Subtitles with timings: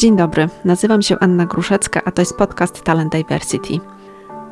[0.00, 3.74] Dzień dobry, nazywam się Anna Gruszecka, a to jest podcast Talent Diversity.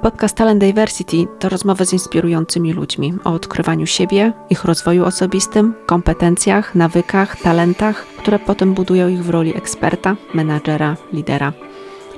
[0.03, 6.75] Podcast Talent Diversity to rozmowy z inspirującymi ludźmi o odkrywaniu siebie, ich rozwoju osobistym, kompetencjach,
[6.75, 11.53] nawykach, talentach, które potem budują ich w roli eksperta, menadżera, lidera.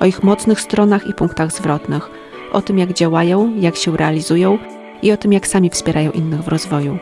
[0.01, 2.11] O ich mocnych stronach i punktach zwrotnych,
[2.53, 4.59] o tym jak działają, jak się realizują
[5.03, 6.99] i o tym jak sami wspierają innych w rozwoju.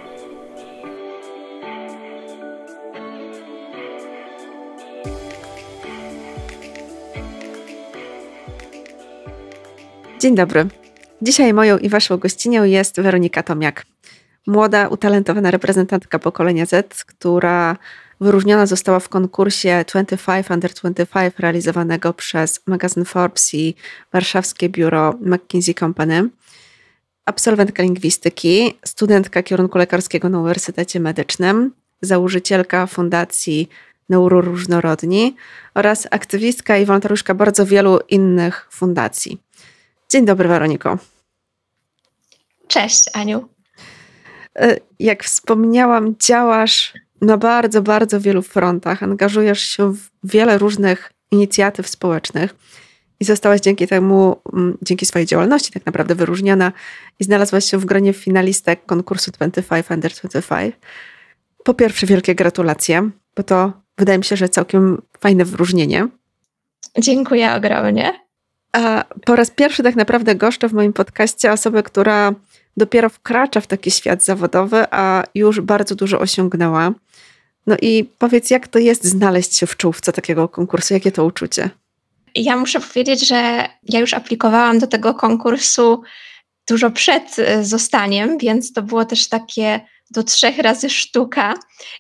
[10.20, 10.66] Dzień dobry.
[11.22, 13.86] Dzisiaj moją i waszą gościnią jest Weronika Tomiak.
[14.46, 17.76] Młoda, utalentowana reprezentantka pokolenia Z, która
[18.20, 23.74] wyróżniona została w konkursie 25 Under 25 realizowanego przez magazyn Forbes i
[24.12, 26.28] warszawskie biuro McKinsey Company.
[27.24, 31.72] Absolwentka lingwistyki, studentka kierunku lekarskiego na Uniwersytecie Medycznym,
[32.02, 33.68] założycielka fundacji
[34.08, 35.36] Neuroróżnorodni
[35.74, 39.45] oraz aktywistka i wolontariuszka bardzo wielu innych fundacji.
[40.08, 40.98] Dzień dobry, Weroniko.
[42.68, 43.48] Cześć, Aniu.
[44.58, 49.02] E, jak wspomniałam, działasz na bardzo, bardzo wielu frontach.
[49.02, 52.54] Angażujesz się w wiele różnych inicjatyw społecznych
[53.20, 56.72] i zostałaś dzięki temu, mm, dzięki swojej działalności tak naprawdę wyróżniona
[57.20, 60.74] i znalazłaś się w gronie finalistek konkursu 25 Under 25.
[61.64, 66.08] Po pierwsze, wielkie gratulacje, bo to wydaje mi się, że całkiem fajne wyróżnienie.
[66.98, 68.25] Dziękuję ogromnie.
[69.24, 72.32] Po raz pierwszy tak naprawdę goszczę w moim podcaście osobę, która
[72.76, 76.92] dopiero wkracza w taki świat zawodowy, a już bardzo dużo osiągnęła.
[77.66, 80.94] No i powiedz, jak to jest znaleźć się w czołówce takiego konkursu?
[80.94, 81.70] Jakie to uczucie?
[82.34, 86.02] Ja muszę powiedzieć, że ja już aplikowałam do tego konkursu
[86.68, 89.80] dużo przed e, zostaniem, więc to było też takie
[90.10, 91.54] do trzech razy sztuka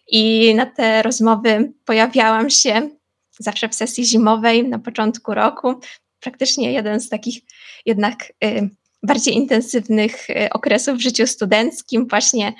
[0.08, 2.90] i na te rozmowy pojawiałam się
[3.38, 5.80] zawsze w sesji zimowej na początku roku
[6.20, 7.42] praktycznie jeden z takich
[7.86, 8.70] jednak y,
[9.02, 12.06] bardziej intensywnych y, okresów w życiu studenckim.
[12.08, 12.52] Właśnie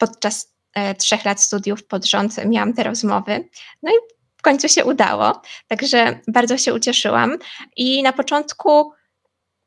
[0.00, 3.48] podczas e, trzech lat studiów pod rząd miałam te rozmowy.
[3.82, 3.94] No i
[4.36, 7.38] w końcu się udało, także bardzo się ucieszyłam.
[7.76, 8.92] I na początku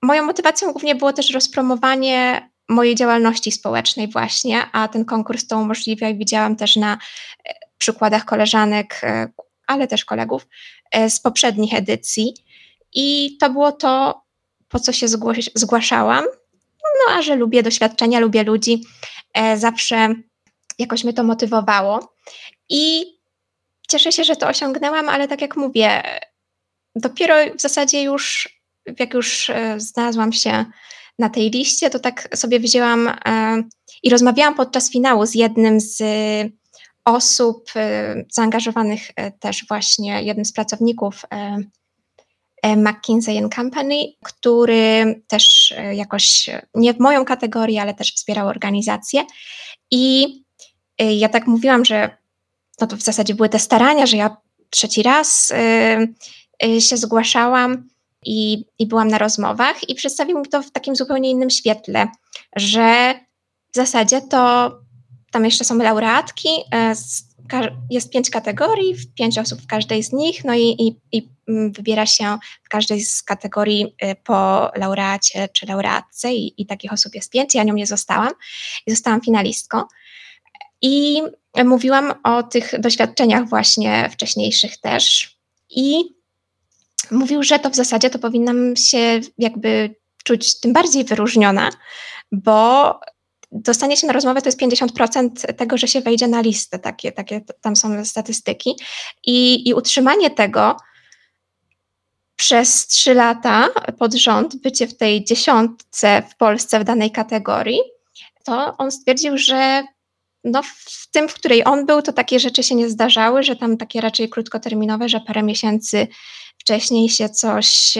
[0.01, 6.09] moją motywacją głównie było też rozpromowanie mojej działalności społecznej właśnie, a ten konkurs to umożliwia
[6.09, 9.29] i widziałam też na e, przykładach koleżanek, e,
[9.67, 10.47] ale też kolegów
[11.09, 12.33] z poprzednich edycji.
[12.95, 14.23] I to było to,
[14.69, 15.07] po co się
[15.55, 16.25] zgłaszałam.
[16.83, 18.83] No, a że lubię doświadczenia, lubię ludzi,
[19.33, 20.15] e, zawsze
[20.79, 22.13] jakoś mnie to motywowało.
[22.69, 23.05] I
[23.89, 26.03] cieszę się, że to osiągnęłam, ale tak jak mówię,
[26.95, 28.49] dopiero w zasadzie już,
[28.99, 30.65] jak już e, znalazłam się
[31.19, 33.63] na tej liście, to tak sobie wzięłam e,
[34.03, 36.01] i rozmawiałam podczas finału z jednym z
[37.05, 37.71] osób
[38.31, 39.01] zaangażowanych
[39.39, 41.57] też właśnie, jednym z pracowników E,
[42.63, 49.23] McKinsey Company, który też e, jakoś nie w moją kategorię, ale też wspierał organizację.
[49.91, 50.27] I
[50.97, 52.17] e, ja tak mówiłam, że
[52.81, 54.37] no to w zasadzie były te starania, że ja
[54.69, 55.53] trzeci raz
[56.79, 57.89] się zgłaszałam
[58.25, 62.07] i, i byłam na rozmowach i przedstawił mi to w takim zupełnie innym świetle,
[62.55, 63.13] że
[63.71, 64.71] w zasadzie to
[65.31, 66.49] tam jeszcze są laureatki,
[67.89, 72.05] jest pięć kategorii, pięć osób w każdej z nich, no i, i, i mm, wybiera
[72.05, 77.31] się w każdej z kategorii y, po laureacie czy laureatce i, i takich osób jest
[77.31, 77.55] pięć.
[77.55, 78.31] Ja nią nie zostałam
[78.87, 79.81] i zostałam finalistką.
[80.81, 81.21] I
[81.63, 85.35] mówiłam o tych doświadczeniach właśnie wcześniejszych też
[85.69, 86.03] i
[87.11, 91.69] mówił, że to w zasadzie to powinnam się jakby czuć tym bardziej wyróżniona,
[92.31, 92.99] bo
[93.53, 97.41] dostanie się na rozmowę to jest 50% tego, że się wejdzie na listę, takie, takie
[97.61, 98.75] tam są statystyki.
[99.23, 100.77] I, i utrzymanie tego
[102.35, 103.69] przez trzy lata
[103.99, 107.79] pod rząd, bycie w tej dziesiątce w Polsce w danej kategorii,
[108.43, 109.83] to on stwierdził, że
[110.43, 113.77] no w tym, w której on był, to takie rzeczy się nie zdarzały, że tam
[113.77, 116.07] takie raczej krótkoterminowe, że parę miesięcy
[116.57, 117.93] wcześniej się coś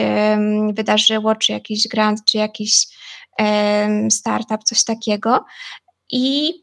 [0.72, 2.86] wydarzyło, czy jakiś grant, czy jakiś
[4.10, 5.44] startup, coś takiego.
[6.10, 6.54] I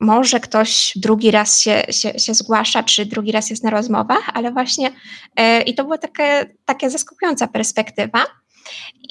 [0.00, 4.52] może ktoś drugi raz się, się, się zgłasza, czy drugi raz jest na rozmowach, ale
[4.52, 4.90] właśnie
[5.36, 8.26] e, i to była takie, taka zaskakująca perspektywa.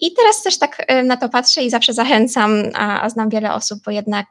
[0.01, 3.53] I teraz też tak e, na to patrzę i zawsze zachęcam, a, a znam wiele
[3.53, 4.25] osób, bo jednak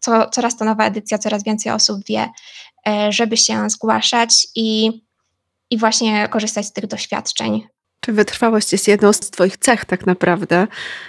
[0.00, 2.28] co, coraz to nowa edycja, coraz więcej osób wie,
[2.88, 4.90] e, żeby się zgłaszać i,
[5.70, 7.68] i właśnie korzystać z tych doświadczeń
[8.00, 10.66] czy wytrwałość jest jedną z Twoich cech, tak naprawdę?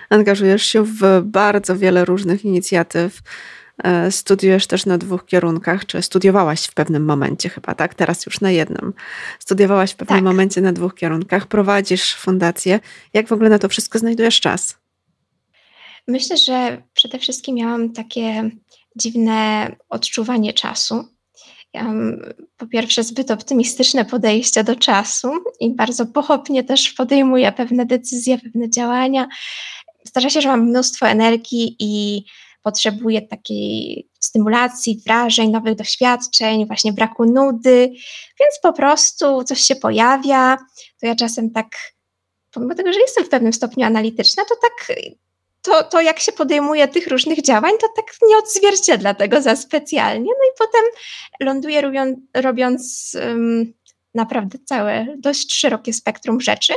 [0.10, 3.22] Angażujesz się w bardzo wiele różnych inicjatyw,
[3.84, 7.94] e, studiujesz też na dwóch kierunkach, czy studiowałaś w pewnym momencie chyba, tak?
[7.94, 8.94] Teraz już na jednym.
[9.40, 10.24] Studiowałaś w pewnym tak.
[10.24, 12.80] momencie na dwóch kierunkach, prowadzisz fundację.
[13.14, 14.78] Jak w ogóle na to wszystko znajdujesz czas?
[16.08, 18.50] Myślę, że przede wszystkim miałam takie
[18.96, 21.08] dziwne odczuwanie czasu.
[21.74, 22.22] Ja mam
[22.58, 28.70] po pierwsze zbyt optymistyczne podejście do czasu i bardzo pochopnie też podejmuję pewne decyzje, pewne
[28.70, 29.28] działania.
[30.06, 32.24] Zdarza się, że mam mnóstwo energii i
[32.64, 37.92] potrzebuję takiej stymulacji, wrażeń, nowych doświadczeń, właśnie braku nudy,
[38.40, 40.58] więc po prostu coś się pojawia.
[41.00, 41.68] To ja czasem tak,
[42.52, 44.98] pomimo tego, że jestem w pewnym stopniu analityczna, to tak
[45.62, 50.32] to, to jak się podejmuje tych różnych działań, to tak nie odzwierciedla tego za specjalnie.
[50.40, 50.82] No i potem
[51.42, 53.74] ląduję robiąc, robiąc um,
[54.14, 56.74] naprawdę całe, dość szerokie spektrum rzeczy.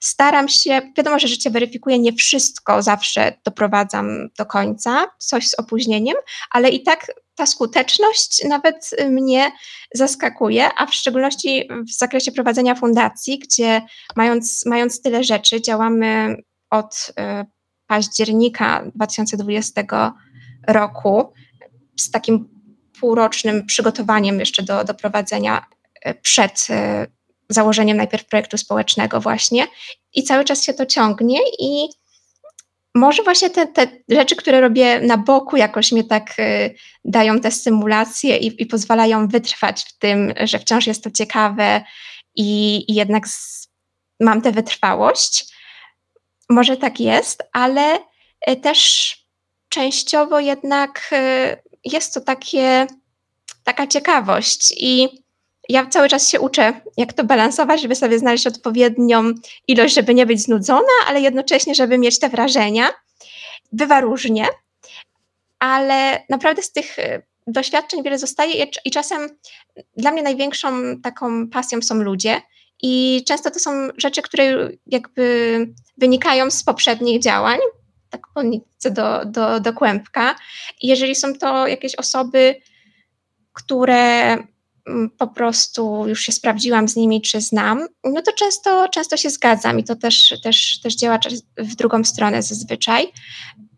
[0.00, 6.16] Staram się, wiadomo, że życie weryfikuje, nie wszystko zawsze doprowadzam do końca, coś z opóźnieniem,
[6.50, 9.52] ale i tak ta skuteczność nawet mnie
[9.94, 13.82] zaskakuje, a w szczególności w zakresie prowadzenia fundacji, gdzie
[14.16, 16.36] mając, mając tyle rzeczy, działamy
[16.70, 17.59] od y,
[17.90, 19.82] października 2020
[20.66, 21.32] roku
[22.00, 22.48] z takim
[23.00, 25.66] półrocznym przygotowaniem jeszcze do, do prowadzenia
[26.02, 27.06] e, przed e,
[27.48, 29.66] założeniem najpierw projektu społecznego właśnie
[30.14, 31.88] i cały czas się to ciągnie i
[32.94, 37.50] może właśnie te, te rzeczy, które robię na boku jakoś mnie tak y, dają te
[37.50, 41.84] stymulacje i, i, pozwalają wytrwać w tym, że wciąż jest to ciekawe
[42.34, 43.68] i, i jednak z,
[44.20, 45.59] mam tę wytrwałość.
[46.50, 47.98] Może tak jest, ale
[48.50, 49.16] y, też
[49.68, 52.86] częściowo jednak y, jest to takie,
[53.64, 55.08] taka ciekawość i
[55.68, 59.32] ja cały czas się uczę, jak to balansować, żeby sobie znaleźć odpowiednią
[59.68, 62.88] ilość, żeby nie być znudzona, ale jednocześnie, żeby mieć te wrażenia.
[63.72, 64.46] Bywa różnie,
[65.58, 69.28] ale naprawdę z tych y, doświadczeń wiele zostaje i czasem
[69.96, 72.40] dla mnie największą taką pasją są ludzie.
[72.82, 75.56] I często to są rzeczy, które jakby
[75.98, 77.58] wynikają z poprzednich działań,
[78.10, 78.42] tak po
[78.90, 80.36] do, do, do kłębka.
[80.82, 82.54] I jeżeli są to jakieś osoby,
[83.52, 89.16] które mm, po prostu już się sprawdziłam z nimi, czy znam, no to często, często
[89.16, 91.18] się zgadzam i to też, też, też działa
[91.56, 93.06] w drugą stronę zazwyczaj,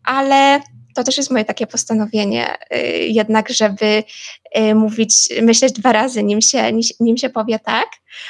[0.03, 0.61] ale
[0.95, 4.03] to też jest moje takie postanowienie, y, jednak, żeby
[4.57, 7.87] y, mówić, myśleć dwa razy, nim się, nim się powie tak,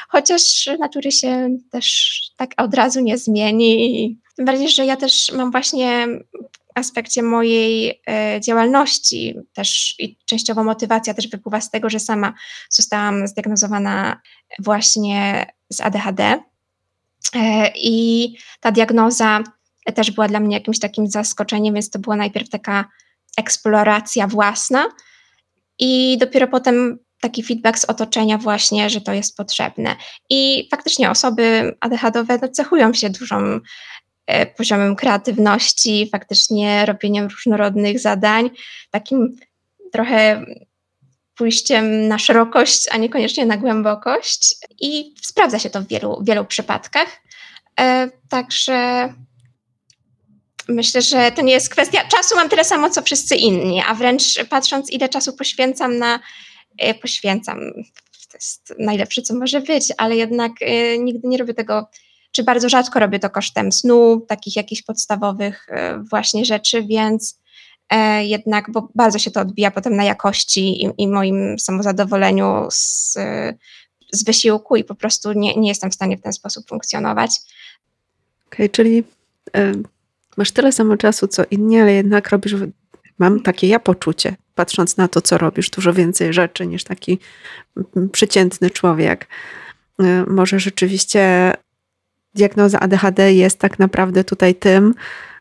[0.10, 4.18] chociaż natury się też tak od razu nie zmieni.
[4.36, 10.64] Tym bardziej, że ja też mam właśnie w aspekcie mojej e, działalności też i częściowo
[10.64, 12.34] motywacja też wypływa z tego, że sama
[12.70, 14.22] zostałam zdiagnozowana
[14.60, 16.40] właśnie z ADHD
[17.76, 19.44] i ta diagnoza
[19.96, 22.86] też była dla mnie jakimś takim zaskoczeniem, więc to była najpierw taka
[23.38, 24.86] eksploracja własna
[25.80, 29.96] i dopiero potem taki feedback z otoczenia właśnie, że to jest potrzebne.
[30.30, 33.60] I faktycznie osoby ADHD no, cechują się dużą
[34.28, 38.50] e, poziomem kreatywności, faktycznie robieniem różnorodnych zadań,
[38.92, 39.36] takim
[39.92, 40.46] trochę
[41.36, 47.22] pójściem na szerokość, a niekoniecznie na głębokość i sprawdza się to w wielu, wielu przypadkach.
[47.80, 49.10] E, także
[50.68, 54.46] Myślę, że to nie jest kwestia czasu, mam tyle samo co wszyscy inni, a wręcz
[54.50, 56.20] patrząc, ile czasu poświęcam na.
[56.78, 57.60] E, poświęcam,
[58.34, 61.88] to jest najlepsze, co może być, ale jednak y, nigdy nie robię tego,
[62.32, 65.74] czy bardzo rzadko robię to kosztem snu, takich jakichś podstawowych y,
[66.10, 67.40] właśnie rzeczy, więc
[67.94, 73.14] y, jednak, bo bardzo się to odbija potem na jakości i, i moim samozadowoleniu z,
[74.14, 77.32] z wysiłku i po prostu nie, nie jestem w stanie w ten sposób funkcjonować.
[78.48, 79.04] Okej, okay, czyli
[80.38, 82.56] masz tyle samo czasu co inni, ale jednak robisz,
[83.20, 87.20] mam takie ja poczucie, patrząc na to, co robisz, dużo więcej rzeczy niż taki
[88.12, 89.28] przeciętny człowiek.
[90.02, 91.54] Y, może rzeczywiście
[92.34, 94.94] diagnoza ADHD jest tak naprawdę tutaj tym,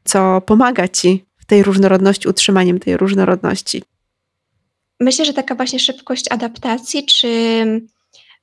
[0.05, 3.83] co pomaga ci w tej różnorodności, utrzymaniem tej różnorodności.
[5.01, 7.65] Myślę, że taka właśnie szybkość adaptacji, czy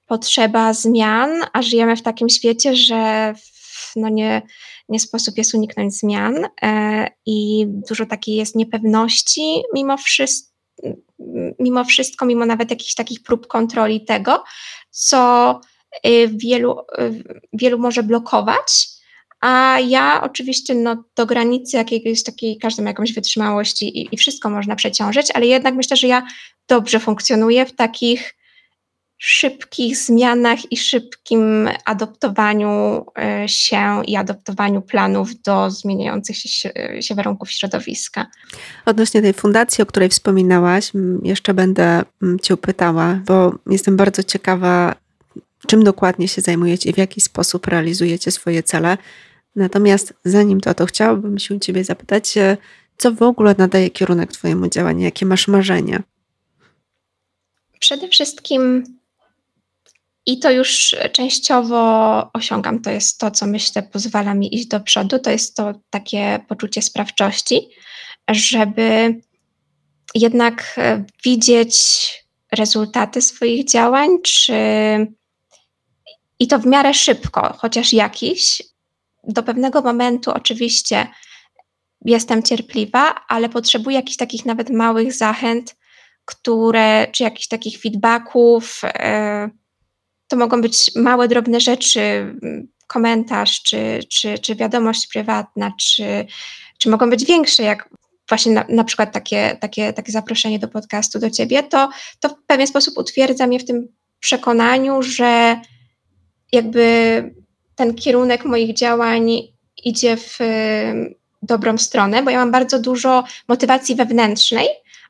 [0.07, 3.33] potrzeba zmian, a żyjemy w takim świecie, że
[3.95, 4.41] no nie,
[4.89, 10.49] nie sposób jest uniknąć zmian e, i dużo takiej jest niepewności mimo wszystko,
[11.59, 14.43] mimo wszystko, mimo nawet jakichś takich prób kontroli tego,
[14.89, 15.61] co
[16.05, 18.87] y, wielu, y, wielu może blokować.
[19.41, 24.49] A ja oczywiście no, do granicy jakiejś takiej, każdy ma jakąś wytrzymałość i, i wszystko
[24.49, 26.27] można przeciążyć, ale jednak myślę, że ja
[26.67, 28.38] dobrze funkcjonuję w takich
[29.21, 36.71] szybkich zmianach i szybkim adoptowaniu e, się i adoptowaniu planów do zmieniających się,
[37.01, 38.25] się warunków środowiska.
[38.85, 40.91] Odnośnie tej fundacji, o której wspominałaś,
[41.23, 42.03] jeszcze będę
[42.41, 44.95] Cię pytała, bo jestem bardzo ciekawa,
[45.67, 48.97] czym dokładnie się zajmujecie i w jaki sposób realizujecie swoje cele.
[49.55, 52.57] Natomiast zanim to, to chciałabym się u Ciebie zapytać, e,
[52.97, 56.03] co w ogóle nadaje kierunek Twojemu działaniu, jakie masz marzenia?
[57.79, 58.83] Przede wszystkim
[60.29, 61.79] i to już częściowo
[62.33, 62.81] osiągam.
[62.81, 65.19] To jest to, co myślę, pozwala mi iść do przodu.
[65.19, 67.69] To jest to takie poczucie sprawczości,
[68.29, 69.15] żeby
[70.15, 71.77] jednak e, widzieć
[72.51, 74.53] rezultaty swoich działań, czy
[76.39, 78.61] i to w miarę szybko, chociaż jakiś.
[79.23, 81.07] Do pewnego momentu oczywiście
[82.05, 85.75] jestem cierpliwa, ale potrzebuję jakichś takich nawet małych zachęt,
[86.25, 89.58] które, czy jakichś takich feedbacków, yy,
[90.29, 92.35] to mogą być małe, drobne rzeczy,
[92.87, 96.25] komentarz, czy, czy, czy wiadomość prywatna, czy,
[96.77, 97.89] czy mogą być większe, jak
[98.29, 102.35] właśnie na, na przykład takie, takie, takie zaproszenie do podcastu do ciebie, to, to w
[102.47, 103.87] pewien sposób utwierdza mnie w tym
[104.19, 105.61] przekonaniu, że
[106.51, 107.23] jakby
[107.75, 109.29] ten kierunek moich działań
[109.83, 110.37] idzie w
[111.41, 114.67] dobrą stronę, bo ja mam bardzo dużo motywacji wewnętrznej,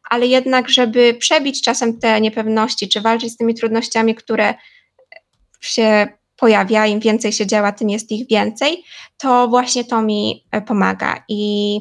[0.10, 4.54] ale jednak, żeby przebić czasem te niepewności, czy walczyć z tymi trudnościami, które
[5.66, 8.84] się pojawia, im więcej się działa, tym jest ich więcej,
[9.18, 11.24] to właśnie to mi e, pomaga.
[11.28, 11.80] I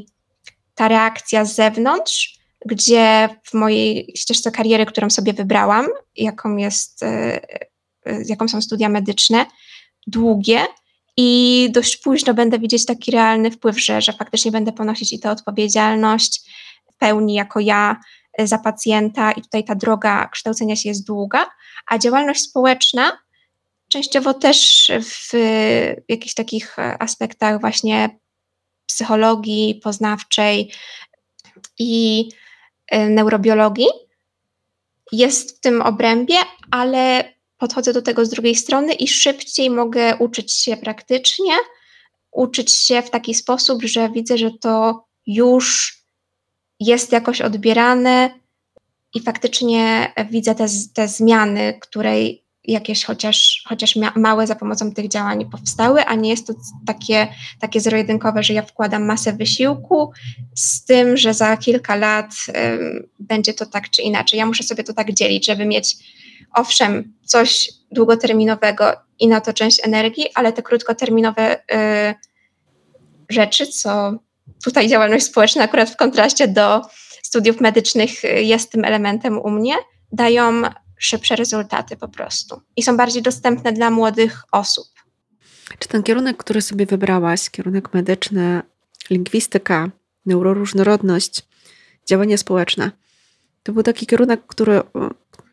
[0.74, 7.40] ta reakcja z zewnątrz, gdzie w mojej ścieżce kariery, którą sobie wybrałam, jaką, jest, e,
[8.06, 9.46] e, jaką są studia medyczne,
[10.06, 10.66] długie
[11.16, 15.30] i dość późno będę widzieć taki realny wpływ, że, że faktycznie będę ponosić i tę
[15.30, 16.50] odpowiedzialność
[16.94, 17.96] w pełni jako ja
[18.38, 21.46] za pacjenta i tutaj ta droga kształcenia się jest długa,
[21.86, 23.18] a działalność społeczna
[23.88, 25.32] częściowo też w
[26.08, 28.18] jakichś takich aspektach właśnie
[28.86, 30.72] psychologii poznawczej
[31.78, 32.28] i
[32.86, 33.88] e, neurobiologii.
[35.12, 36.36] Jest w tym obrębie,
[36.70, 41.52] ale podchodzę do tego z drugiej strony i szybciej mogę uczyć się praktycznie,
[42.30, 45.98] uczyć się w taki sposób, że widzę, że to już
[46.80, 48.40] jest jakoś odbierane
[49.14, 55.50] i faktycznie widzę te, te zmiany, której jakieś chociaż, chociaż małe za pomocą tych działań
[55.50, 56.54] powstały, a nie jest to
[56.86, 57.28] takie,
[57.60, 60.12] takie zero-jedynkowe, że ja wkładam masę wysiłku
[60.54, 64.38] z tym, że za kilka lat y, będzie to tak czy inaczej.
[64.38, 65.96] Ja muszę sobie to tak dzielić, żeby mieć
[66.54, 72.14] owszem coś długoterminowego i na to część energii, ale te krótkoterminowe y,
[73.28, 74.18] rzeczy, co
[74.64, 76.82] tutaj działalność społeczna akurat w kontraście do
[77.22, 79.74] studiów medycznych jest tym elementem u mnie,
[80.12, 80.62] dają
[80.98, 84.86] szybsze rezultaty po prostu i są bardziej dostępne dla młodych osób.
[85.78, 88.62] Czy ten kierunek, który sobie wybrałaś, kierunek medyczny,
[89.10, 89.90] lingwistyka,
[90.26, 91.42] neuroróżnorodność,
[92.06, 92.90] działanie społeczne,
[93.62, 94.82] to był taki kierunek, który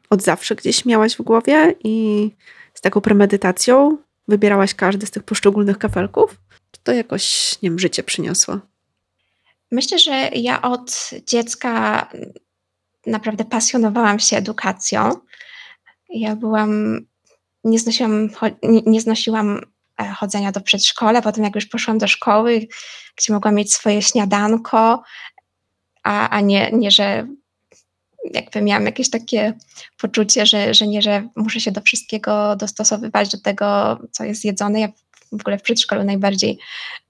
[0.09, 2.31] od zawsze gdzieś miałaś w głowie i
[2.73, 3.97] z taką premedytacją
[4.27, 6.35] wybierałaś każdy z tych poszczególnych kafelków?
[6.71, 8.59] Czy to jakoś, nie wiem, życie przyniosło?
[9.71, 12.07] Myślę, że ja od dziecka
[13.07, 15.11] naprawdę pasjonowałam się edukacją.
[16.09, 16.99] Ja byłam,
[17.63, 18.29] nie znosiłam,
[18.85, 19.61] nie znosiłam
[20.01, 22.67] e, chodzenia do przedszkola, potem jak już poszłam do szkoły,
[23.15, 25.03] gdzie mogłam mieć swoje śniadanko,
[26.03, 27.27] a, a nie, nie, że
[28.33, 29.53] jakby miałam jakieś takie
[29.97, 34.79] poczucie, że, że nie, że muszę się do wszystkiego dostosowywać, do tego, co jest jedzone.
[34.79, 34.87] Ja
[35.31, 36.59] w ogóle w przedszkolu najbardziej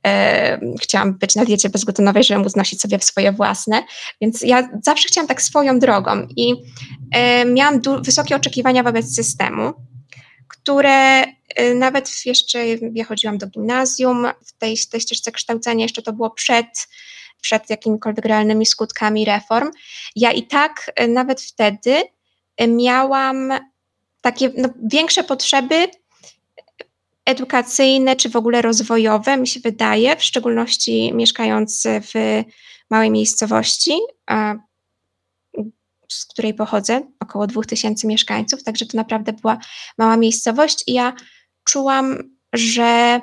[0.05, 3.83] e, chciałam być na diecie bezglutenowej, żeby móc nosić sobie swoje własne,
[4.21, 6.53] więc ja zawsze chciałam tak swoją drogą i
[7.12, 9.74] e, miałam wysokie oczekiwania wobec systemu,
[10.47, 16.13] które e, nawet jeszcze, ja chodziłam do gimnazjum, w tej, tej ścieżce kształcenia jeszcze to
[16.13, 16.88] było przed
[17.45, 19.71] przed jakimikolwiek realnymi skutkami reform.
[20.15, 22.03] Ja i tak e, nawet wtedy
[22.57, 23.53] e, miałam
[24.21, 25.88] takie no, większe potrzeby
[27.25, 32.44] edukacyjne czy w ogóle rozwojowe, mi się wydaje, w szczególności mieszkając w
[32.89, 34.00] małej miejscowości,
[36.10, 39.58] z której pochodzę, około 2000 mieszkańców, także to naprawdę była
[39.98, 41.13] mała miejscowość i ja
[41.63, 42.17] czułam,
[42.53, 43.22] że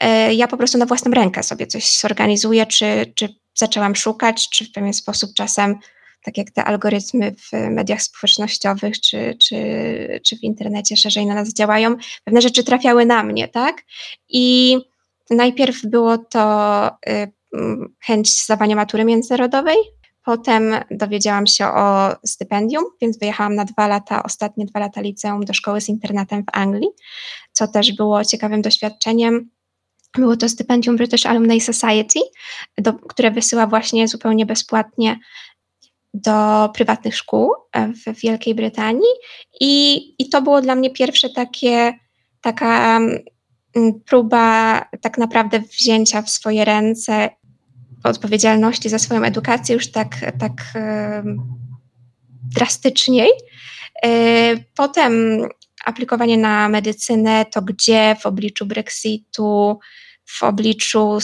[0.00, 4.64] e, ja po prostu na własną rękę sobie coś zorganizuję, czy, czy zaczęłam szukać, czy
[4.64, 5.78] w pewien sposób czasem
[6.22, 9.56] tak jak te algorytmy w mediach społecznościowych czy, czy,
[10.24, 13.82] czy w internecie szerzej na nas działają, pewne rzeczy trafiały na mnie, tak?
[14.28, 14.76] I
[15.30, 17.32] najpierw było to y,
[18.00, 19.76] chęć zdawania matury międzynarodowej,
[20.24, 25.54] Potem dowiedziałam się o stypendium, więc wyjechałam na dwa lata, ostatnie dwa lata liceum do
[25.54, 26.88] szkoły z internatem w Anglii,
[27.52, 29.50] co też było ciekawym doświadczeniem.
[30.14, 32.20] Było to stypendium British Alumni Society,
[32.78, 35.18] do, które wysyła właśnie zupełnie bezpłatnie
[36.14, 39.10] do prywatnych szkół w Wielkiej Brytanii.
[39.60, 41.92] I, i to było dla mnie pierwsze takie,
[42.40, 43.00] taka
[44.06, 47.30] próba tak naprawdę wzięcia w swoje ręce
[48.04, 50.52] odpowiedzialności za swoją edukację już tak, tak
[52.54, 53.30] drastyczniej.
[54.02, 54.08] E,
[54.76, 55.42] potem
[55.84, 59.78] aplikowanie na medycynę, to gdzie w obliczu Brexitu,
[60.24, 61.18] w obliczu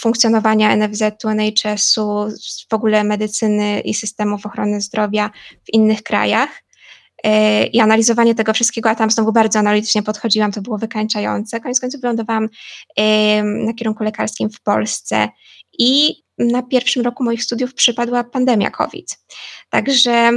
[0.00, 2.28] funkcjonowania NFZ-u, NHS-u,
[2.70, 5.30] w ogóle medycyny i systemów ochrony zdrowia
[5.64, 6.48] w innych krajach.
[7.24, 11.60] E, I analizowanie tego wszystkiego, a tam znowu bardzo analitycznie podchodziłam, to było wykańczające.
[11.60, 12.48] Koniec końców wylądowałam
[13.42, 15.28] na kierunku lekarskim w Polsce
[15.78, 19.18] i na pierwszym roku moich studiów przypadła pandemia COVID.
[19.70, 20.30] Także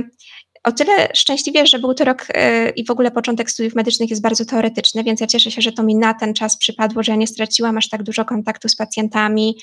[0.63, 4.21] o tyle szczęśliwie, że był to rok yy, i w ogóle początek studiów medycznych jest
[4.21, 7.15] bardzo teoretyczny, więc ja cieszę się, że to mi na ten czas przypadło, że ja
[7.15, 9.57] nie straciłam aż tak dużo kontaktu z pacjentami.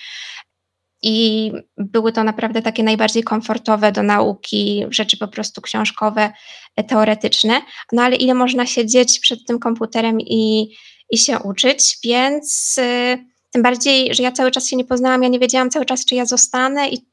[1.02, 6.32] I były to naprawdę takie najbardziej komfortowe do nauki rzeczy po prostu książkowe,
[6.76, 7.62] e, teoretyczne.
[7.92, 10.74] No ale ile można siedzieć przed tym komputerem i,
[11.10, 12.76] i się uczyć, więc.
[12.76, 16.04] Yy, tym bardziej, że ja cały czas się nie poznałam, ja nie wiedziałam cały czas,
[16.04, 17.09] czy ja zostanę i,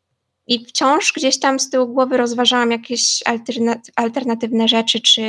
[0.47, 3.23] i wciąż gdzieś tam z tyłu głowy rozważałam jakieś
[3.95, 5.21] alternatywne rzeczy, czy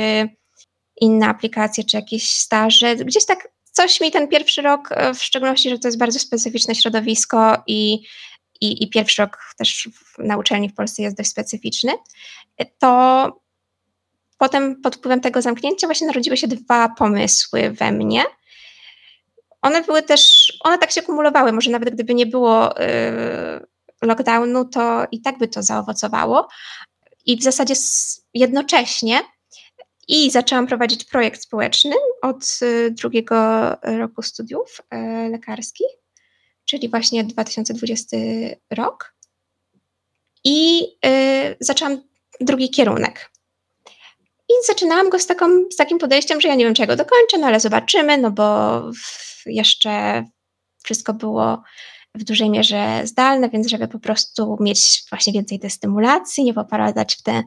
[1.01, 2.95] inne aplikacje, czy jakieś staże.
[2.95, 6.75] Gdzieś tak coś mi ten pierwszy rok, e, w szczególności, że to jest bardzo specyficzne
[6.75, 7.93] środowisko i,
[8.61, 11.91] i, i pierwszy rok też na uczelni w Polsce jest dość specyficzny,
[12.77, 13.41] to
[14.37, 18.23] potem pod wpływem tego zamknięcia właśnie narodziły się dwa pomysły we mnie–
[19.61, 22.85] one były też, one tak się kumulowały, może nawet gdyby nie było y,
[24.01, 26.47] lockdownu, to i tak by to zaowocowało.
[27.25, 27.73] I w zasadzie
[28.33, 29.19] jednocześnie
[30.07, 33.35] i zaczęłam prowadzić projekt społeczny od y, drugiego
[33.81, 35.87] roku studiów y, lekarskich,
[36.65, 38.17] czyli właśnie 2020
[38.71, 39.15] rok.
[40.43, 40.87] I
[41.59, 42.01] zaczęłam
[42.41, 43.31] drugi kierunek.
[44.49, 47.47] I zaczynałam go z, taką, z takim podejściem, że ja nie wiem, czego dokończę, no
[47.47, 48.81] ale zobaczymy, no bo
[49.45, 50.23] jeszcze
[50.83, 51.63] wszystko było
[52.15, 57.15] w dużej mierze zdalne, więc żeby po prostu mieć właśnie więcej tej stymulacji, nie popadać
[57.15, 57.43] w te,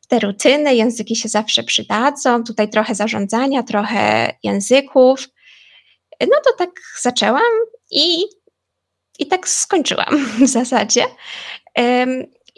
[0.00, 5.28] w te rutyny, języki się zawsze przydadzą, tutaj trochę zarządzania, trochę języków.
[6.20, 7.42] No to tak zaczęłam
[7.90, 8.24] i,
[9.18, 11.04] i tak skończyłam w zasadzie.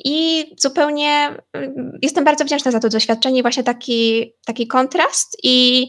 [0.05, 1.37] I zupełnie
[2.03, 5.87] jestem bardzo wdzięczna za to doświadczenie, właśnie taki, taki kontrast i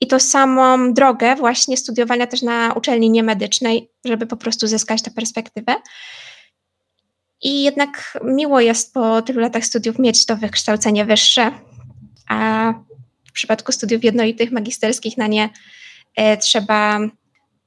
[0.00, 5.10] i to samą drogę właśnie studiowania też na uczelni niemedycznej, żeby po prostu zyskać tę
[5.10, 5.74] perspektywę.
[7.42, 11.50] I jednak miło jest po tylu latach studiów mieć to wykształcenie wyższe,
[12.28, 12.72] a
[13.28, 15.48] w przypadku studiów jednolitych, magisterskich na nie
[16.16, 17.00] e, trzeba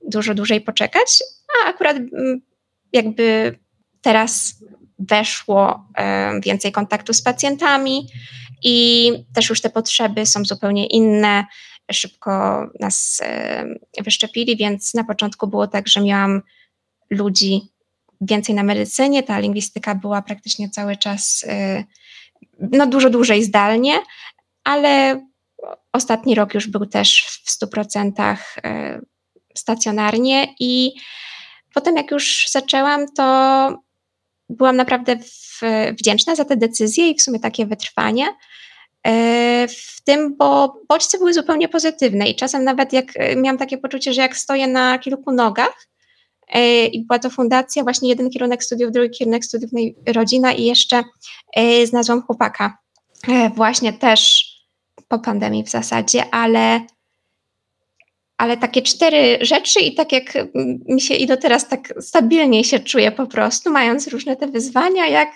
[0.08, 1.24] dużo dłużej poczekać,
[1.63, 2.41] a akurat mm,
[2.94, 3.58] jakby
[4.02, 4.56] teraz
[5.00, 8.08] weszło e, więcej kontaktu z pacjentami
[8.63, 11.46] i też już te potrzeby są zupełnie inne
[11.94, 13.22] szybko nas
[14.04, 16.42] wyszczepili, więc na początku było tak, że miałam
[17.10, 17.62] ludzi
[18.22, 21.84] więcej na medycynie, ta lingwistyka była praktycznie cały czas e,
[22.60, 24.00] no dużo dłużej zdalnie,
[24.64, 25.22] ale
[25.94, 29.02] ostatni rok już był też w 100% e,
[29.56, 30.92] stacjonarnie i
[31.74, 33.24] potem jak już zaczęłam, to
[34.50, 35.18] byłam naprawdę
[36.00, 38.28] wdzięczna za te decyzje i w sumie takie wytrwanie,
[39.68, 44.14] w tym, bo bodźce były zupełnie pozytywne i czasem nawet jak e, miałam takie poczucie,
[44.14, 45.88] że jak stoję na kilku nogach
[46.48, 49.72] e, i była to fundacja, właśnie jeden kierunek studiów, drugi kierunek studiów,
[50.08, 51.04] rodzina i jeszcze
[51.86, 52.78] znalazłam chłopaka.
[53.56, 54.52] Właśnie też
[55.08, 56.82] po pandemii w zasadzie, ale
[58.42, 60.34] ale takie cztery rzeczy i tak jak
[60.86, 65.08] mi się i do teraz tak stabilniej się czuję po prostu, mając różne te wyzwania,
[65.08, 65.30] jak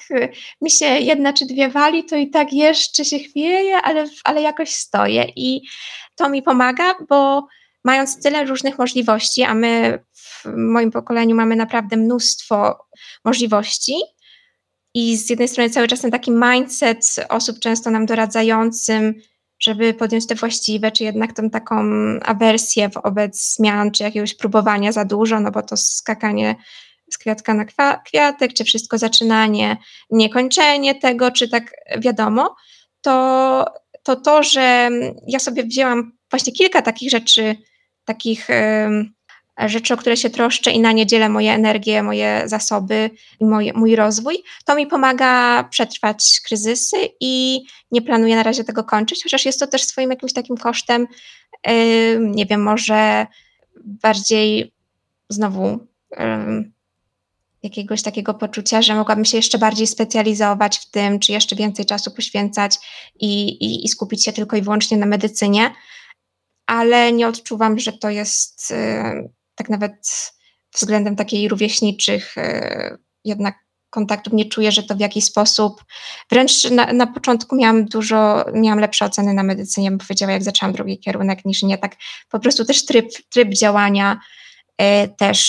[0.61, 4.69] mi się jedna czy dwie wali, to i tak jeszcze się chwieje, ale, ale jakoś
[4.69, 5.61] stoję i
[6.15, 7.47] to mi pomaga, bo
[7.83, 12.77] mając tyle różnych możliwości, a my w moim pokoleniu mamy naprawdę mnóstwo
[13.25, 13.95] możliwości,
[14.93, 19.13] i z jednej strony cały czas ten taki mindset osób często nam doradzającym,
[19.65, 21.83] żeby podjąć te właściwe, czy jednak tą taką
[22.21, 26.55] awersję wobec zmian, czy jakiegoś próbowania za dużo, no bo to skakanie
[27.11, 27.65] z kwiatka na
[28.05, 29.77] kwiatek, czy wszystko zaczynanie,
[30.09, 32.55] niekończenie tego, czy tak wiadomo,
[33.01, 33.65] to
[34.05, 34.89] to, to że
[35.27, 37.55] ja sobie wzięłam właśnie kilka takich rzeczy,
[38.05, 38.47] takich
[39.59, 43.95] rzeczy, o które się troszczę i na nie dzielę moje energię, moje zasoby i mój
[43.95, 49.59] rozwój, to mi pomaga przetrwać kryzysy i nie planuję na razie tego kończyć, chociaż jest
[49.59, 51.07] to też swoim jakimś takim kosztem,
[51.67, 53.27] yy, nie wiem, może
[53.85, 54.73] bardziej
[55.29, 55.79] znowu
[56.11, 56.71] yy,
[57.63, 62.11] jakiegoś takiego poczucia, że mogłabym się jeszcze bardziej specjalizować w tym, czy jeszcze więcej czasu
[62.11, 62.77] poświęcać
[63.19, 65.71] i, i, i skupić się tylko i wyłącznie na medycynie,
[66.65, 68.73] ale nie odczuwam, że to jest
[69.55, 70.31] tak nawet
[70.73, 73.65] względem takiej rówieśniczych yy, jednak
[73.95, 75.83] kontaktów nie czuję, że to w jakiś sposób,
[76.31, 80.73] wręcz na, na początku miałam dużo, miałam lepsze oceny na medycynie, bym powiedziała, jak zaczęłam
[80.73, 81.95] drugi kierunek, niż nie tak,
[82.29, 84.19] po prostu też tryb, tryb działania
[84.81, 84.85] y,
[85.17, 85.39] też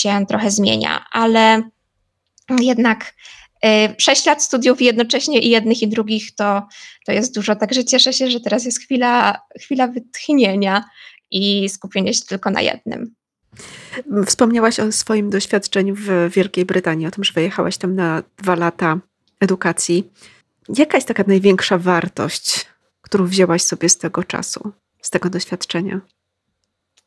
[0.00, 1.62] się trochę zmienia, ale
[2.60, 3.14] jednak
[4.08, 6.62] y, lat studiów jednocześnie i jednych i drugich to,
[7.06, 10.84] to jest dużo, także cieszę się, że teraz jest chwila, chwila wytchnienia
[11.30, 13.14] i skupienia się tylko na jednym.
[14.26, 18.98] Wspomniałaś o swoim doświadczeniu w Wielkiej Brytanii, o tym, że wyjechałaś tam na dwa lata
[19.40, 20.10] edukacji.
[20.78, 22.66] Jaka jest taka największa wartość,
[23.00, 26.00] którą wzięłaś sobie z tego czasu, z tego doświadczenia?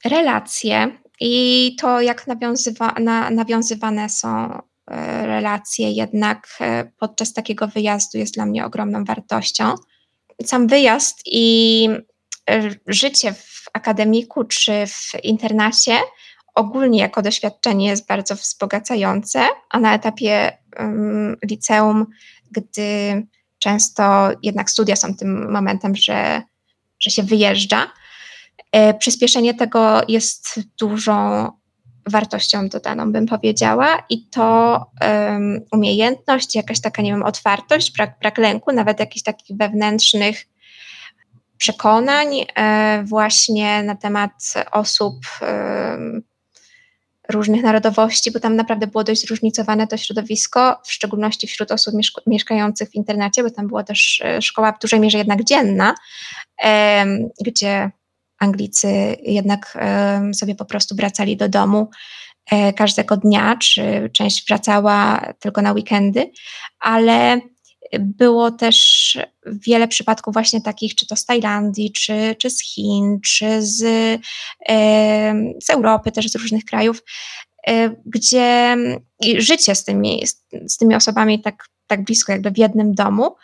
[0.05, 8.17] Relacje i to, jak nawiązywa, na, nawiązywane są e, relacje, jednak e, podczas takiego wyjazdu
[8.17, 9.75] jest dla mnie ogromną wartością.
[10.45, 11.89] Sam wyjazd i
[12.49, 15.97] e, życie w akademiku czy w internacie
[16.60, 22.06] ogólnie jako doświadczenie jest bardzo wzbogacające, a na etapie um, liceum,
[22.52, 23.24] gdy
[23.60, 26.41] często jednak studia są tym momentem, że,
[27.00, 27.91] że się wyjeżdża,
[28.72, 31.48] e, przyspieszenie tego jest dużą
[32.06, 38.38] wartością dodaną, bym powiedziała, i to um, umiejętność, jakaś taka, nie wiem, otwartość, brak, brak
[38.38, 40.45] lęku, nawet jakichś takich wewnętrznych
[41.58, 45.15] przekonań e, właśnie na temat osób
[47.29, 51.93] różnych narodowości, bo tam naprawdę było dość zróżnicowane to środowisko, w szczególności wśród osób
[52.27, 55.95] mieszkających w internacie, bo tam była też e, szkoła w dużej mierze jednak dzienna,
[57.45, 57.91] gdzie
[58.39, 59.77] Anglicy jednak
[60.33, 61.89] sobie po prostu wracali do domu
[62.51, 66.31] e, każdego dnia, czy część wracała tylko na weekendy,
[66.79, 67.41] ale
[67.99, 73.62] było też wiele przypadków właśnie takich, czy to z Tajlandii, czy, czy z Chin, czy
[73.62, 73.78] z,
[75.63, 77.04] z Europy, też z różnych krajów,
[77.67, 78.78] e, gdzie
[79.38, 80.23] życie z tymi,
[80.67, 83.36] z tymi osobami tak, tak blisko, jakby w jednym domu,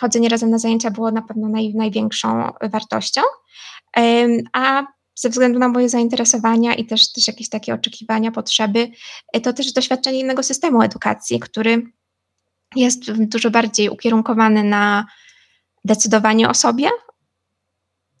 [0.00, 3.22] chodzenie razem na zajęcia było na pewno naj, największą wartością,
[4.52, 4.86] a
[5.18, 8.90] ze względu na moje zainteresowania i też, też jakieś takie oczekiwania, potrzeby,
[9.32, 11.82] e, to też doświadczenie innego systemu edukacji, który
[12.76, 15.06] jest dużo bardziej ukierunkowany na
[15.84, 16.88] decydowanie o sobie,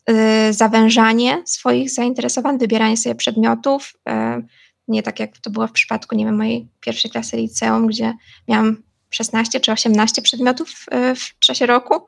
[0.08, 3.92] yy, zawężanie swoich zainteresowań, wybieranie sobie przedmiotów.
[4.06, 4.46] Yy,
[4.88, 8.14] nie tak jak to było w przypadku, nie wiem, mojej pierwszej klasy liceum, gdzie
[8.48, 12.06] miałam 16 czy 18 przedmiotów yy, w czasie roku.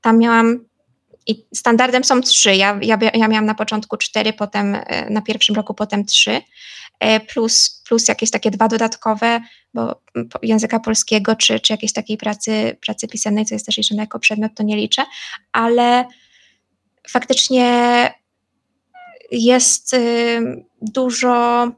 [0.00, 0.64] Tam miałam
[1.26, 2.56] i standardem są trzy.
[2.56, 4.76] Ja, ja, ja miałam na początku cztery, potem
[5.10, 6.40] na pierwszym roku potem trzy.
[7.00, 9.40] E, plus, plus jakieś takie dwa dodatkowe,
[9.74, 10.00] bo
[10.42, 14.52] języka polskiego czy, czy jakiejś takiej pracy, pracy pisemnej, co jest też liczone jako przedmiot,
[14.54, 15.02] to nie liczę,
[15.52, 16.04] ale
[17.08, 18.10] faktycznie
[19.30, 21.68] jest y, dużo,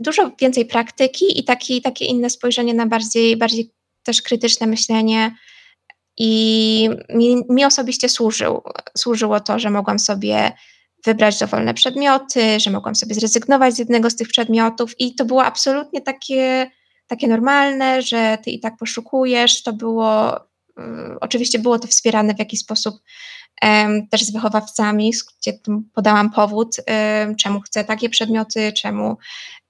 [0.00, 3.70] dużo więcej praktyki i taki, takie inne spojrzenie na bardziej, bardziej
[4.02, 5.36] też krytyczne myślenie.
[6.22, 8.62] I mi, mi osobiście służył,
[8.98, 10.52] służyło to, że mogłam sobie
[11.04, 15.44] wybrać dowolne przedmioty, że mogłam sobie zrezygnować z jednego z tych przedmiotów i to było
[15.44, 16.70] absolutnie takie,
[17.06, 19.62] takie normalne, że ty i tak poszukujesz.
[19.62, 20.42] To było, y,
[21.20, 22.94] oczywiście było to wspierane w jakiś sposób
[23.62, 25.52] um, też z wychowawcami, gdzie
[25.94, 29.16] podałam powód, um, czemu chcę takie przedmioty, czemu,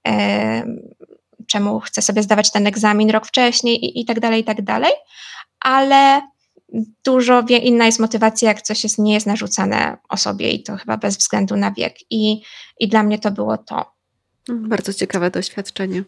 [0.05, 0.79] um,
[1.47, 4.91] czemu chcę sobie zdawać ten egzamin rok wcześniej i, i tak dalej, i tak dalej.
[5.59, 6.21] Ale
[7.05, 11.17] dużo inna jest motywacja, jak coś jest, nie jest narzucane osobie i to chyba bez
[11.17, 11.93] względu na wiek.
[12.09, 12.41] I,
[12.79, 13.91] i dla mnie to było to.
[14.49, 16.03] Bardzo ciekawe doświadczenie.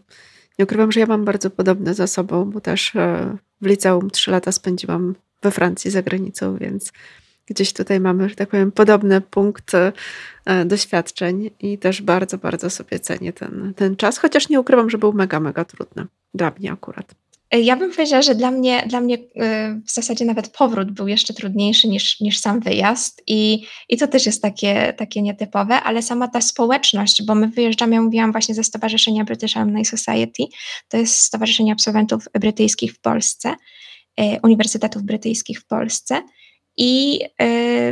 [0.59, 4.31] Nie ukrywam, że ja mam bardzo podobne za sobą, bo też e, w liceum trzy
[4.31, 6.91] lata spędziłam we Francji za granicą, więc
[7.45, 12.99] gdzieś tutaj mamy, że tak powiem, podobny punkt e, doświadczeń i też bardzo, bardzo sobie
[12.99, 17.15] cenię ten, ten czas, chociaż nie ukrywam, że był mega, mega trudny dla mnie akurat.
[17.61, 19.21] Ja bym powiedziała, że dla mnie, dla mnie y,
[19.87, 24.25] w zasadzie nawet powrót był jeszcze trudniejszy niż, niż sam wyjazd i, i to też
[24.25, 28.63] jest takie, takie nietypowe, ale sama ta społeczność, bo my wyjeżdżamy, ja mówiłam właśnie ze
[28.63, 30.43] Stowarzyszenia British Alumni Society,
[30.87, 33.55] to jest Stowarzyszenie Absolwentów Brytyjskich w Polsce,
[34.19, 36.21] y, Uniwersytetów Brytyjskich w Polsce
[36.77, 37.19] i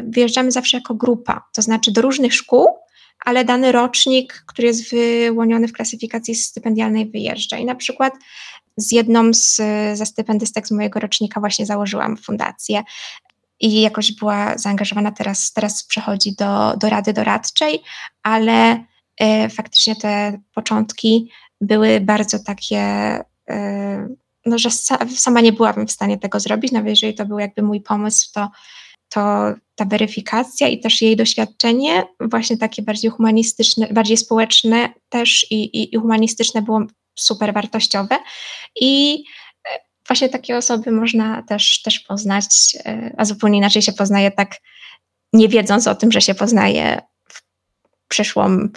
[0.03, 2.67] wyjeżdżamy zawsze jako grupa, to znaczy do różnych szkół,
[3.25, 7.57] ale dany rocznik, który jest wyłoniony w klasyfikacji stypendialnej wyjeżdża.
[7.57, 8.13] I na przykład
[8.77, 9.55] z jedną z,
[9.97, 12.83] ze stypendystek z mojego rocznika właśnie założyłam fundację
[13.61, 17.79] i jakoś była zaangażowana teraz, teraz przechodzi do, do rady doradczej,
[18.23, 21.31] ale y, faktycznie te początki
[21.61, 23.17] były bardzo takie,
[23.51, 27.39] y, no, że sa, sama nie byłabym w stanie tego zrobić, nawet jeżeli to był
[27.39, 28.49] jakby mój pomysł, to,
[29.09, 29.21] to
[29.75, 35.95] ta weryfikacja i też jej doświadczenie, właśnie takie bardziej humanistyczne, bardziej społeczne też i, i,
[35.95, 36.81] i humanistyczne było
[37.15, 38.17] super wartościowe
[38.81, 39.23] i
[39.69, 42.45] e, właśnie takie osoby można też, też poznać,
[42.85, 44.57] e, a zupełnie inaczej się poznaje tak,
[45.33, 47.01] nie wiedząc o tym, że się poznaje
[48.07, 48.67] przyszłą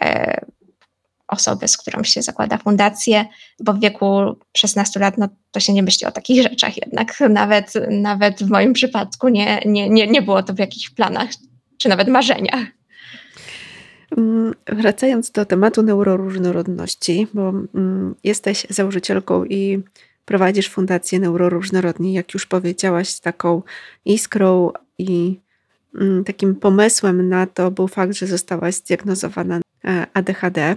[0.00, 0.40] e,
[1.28, 3.24] osobę, z którą się zakłada fundację,
[3.60, 7.20] bo w wieku 16 lat no, to się nie myśli o takich rzeczach jednak.
[7.30, 11.30] Nawet, nawet w moim przypadku nie, nie, nie, nie było to w jakichś planach
[11.78, 12.79] czy nawet marzeniach.
[14.16, 19.82] Mm, wracając do tematu neuroróżnorodności, bo mm, jesteś założycielką i
[20.24, 23.62] prowadzisz Fundację Neuroróżnorodni, jak już powiedziałaś, taką
[24.04, 25.40] iskrą i
[25.94, 30.76] mm, takim pomysłem na to był fakt, że zostałaś zdiagnozowana e, ADHD.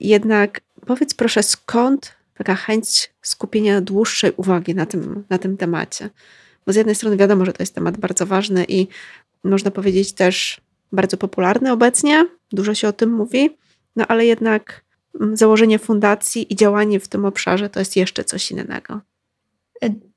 [0.00, 6.10] Jednak powiedz proszę, skąd taka chęć skupienia dłuższej uwagi na tym, na tym temacie?
[6.66, 8.88] Bo z jednej strony wiadomo, że to jest temat bardzo ważny i
[9.44, 10.60] można powiedzieć też
[10.92, 13.50] bardzo popularny obecnie, dużo się o tym mówi,
[13.96, 14.84] no ale jednak
[15.20, 19.00] mm, założenie fundacji i działanie w tym obszarze to jest jeszcze coś innego.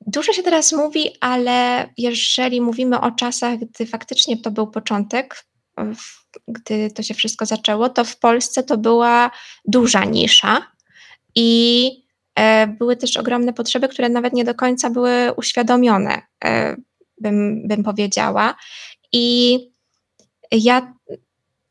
[0.08, 5.46] Dużo się teraz mówi, ale jeżeli mówimy o czasach, gdy faktycznie to był początek,
[6.48, 9.32] gdy to się wszystko zaczęło, to w Polsce to była
[9.66, 10.62] duża nisza
[11.36, 11.92] i
[12.36, 16.76] e, były też ogromne potrzeby, które nawet nie do końca były uświadomione, e,
[17.22, 18.56] bym, bym powiedziała.
[19.12, 19.58] I
[20.58, 20.94] ja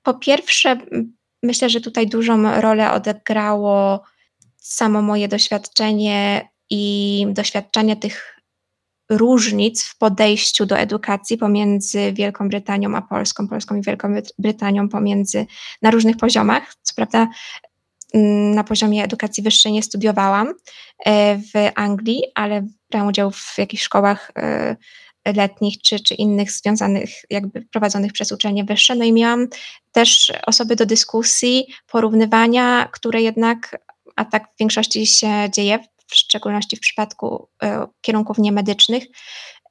[0.03, 0.79] po pierwsze
[1.43, 4.03] myślę, że tutaj dużą rolę odegrało
[4.57, 8.41] samo moje doświadczenie i doświadczenie tych
[9.11, 15.47] różnic w podejściu do edukacji pomiędzy Wielką Brytanią a Polską, Polską i Wielką Brytanią pomiędzy
[15.83, 16.75] na różnych poziomach.
[16.83, 17.29] Co prawda
[18.55, 20.55] na poziomie edukacji wyższej nie studiowałam
[21.07, 24.77] e, w Anglii, ale brałam udział w jakichś szkołach e,
[25.27, 28.95] letnich czy, czy innych związanych, jakby prowadzonych przez uczelnie wyższe.
[28.95, 29.49] No i miałam
[29.93, 33.79] też osoby do dyskusji, porównywania, które jednak,
[34.17, 37.67] a tak w większości się dzieje, w szczególności w przypadku y,
[38.01, 39.05] kierunków niemedycznych,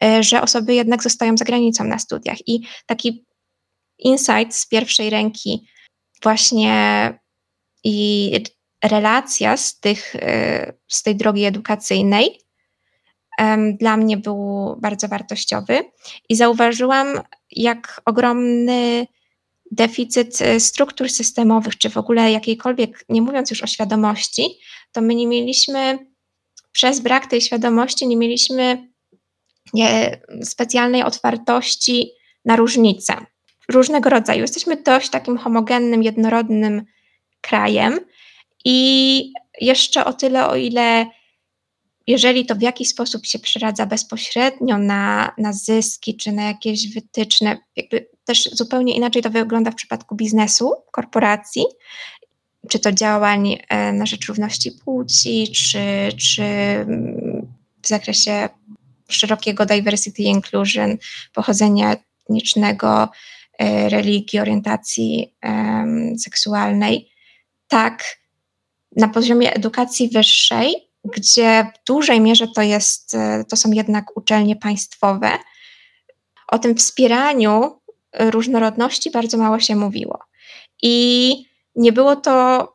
[0.04, 2.48] y, że osoby jednak zostają za granicą na studiach.
[2.48, 3.26] I taki
[4.00, 5.68] insight z pierwszej ręki,
[6.24, 7.20] właśnie
[7.84, 8.32] i
[8.84, 12.43] relacja z, tych, y, z tej drogi edukacyjnej
[13.80, 15.80] dla mnie był bardzo wartościowy
[16.30, 17.08] i zauważyłam,
[17.52, 19.08] jak ogromny
[19.72, 24.60] deficyt e, struktur systemowych, czy w ogóle jakiejkolwiek, nie mówiąc już o świadomości,
[24.92, 26.00] to my nie mieliśmy,
[26.72, 28.94] przez brak tej świadomości, nie mieliśmy
[30.44, 32.12] specjalnej otwartości
[32.46, 33.14] na różnice
[33.70, 34.42] różnego rodzaju.
[34.42, 36.84] Jesteśmy dość takim homogennym, jednorodnym
[37.42, 38.00] krajem
[38.66, 41.06] i jeszcze o tyle, o ile
[42.08, 47.58] jeżeli to w jakiś sposób się przeradza bezpośrednio na, na zyski czy na jakieś wytyczne,
[47.76, 51.64] jakby też zupełnie inaczej to wygląda w przypadku biznesu, korporacji,
[52.70, 55.80] czy to działań e, na rzecz równości płci, czy,
[56.18, 56.44] czy
[57.82, 58.50] w zakresie
[59.08, 60.98] szerokiego diversity inclusion,
[61.34, 63.10] pochodzenia etnicznego,
[63.60, 65.34] e, religii, orientacji
[66.20, 67.10] seksualnej.
[67.68, 68.18] Tak,
[68.96, 74.56] na poziomie edukacji wyższej gdzie w dużej mierze to, jest, e, to są jednak uczelnie
[74.56, 75.30] państwowe.
[76.48, 77.80] O tym wspieraniu
[78.20, 80.20] różnorodności bardzo mało się mówiło.
[80.82, 81.36] I
[81.76, 82.68] nie było to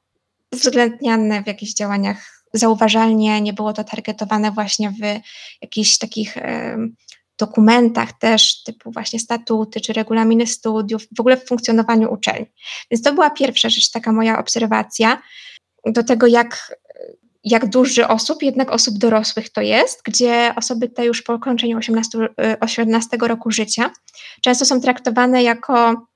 [0.52, 5.20] uwzględniane w jakichś działaniach zauważalnie, nie było to targetowane właśnie w
[5.62, 6.78] jakichś takich e,
[7.38, 12.46] dokumentach też, typu właśnie statuty czy regulaminy studiów, w ogóle w funkcjonowaniu uczelni.
[12.90, 15.22] Więc to była pierwsza rzecz, taka moja obserwacja
[15.86, 16.76] do tego, jak
[17.44, 22.18] jak duży osób, jednak osób dorosłych to jest, gdzie osoby te już po ukończeniu 18,
[22.60, 23.90] 18 y, roku życia
[24.40, 26.06] często są traktowane jako,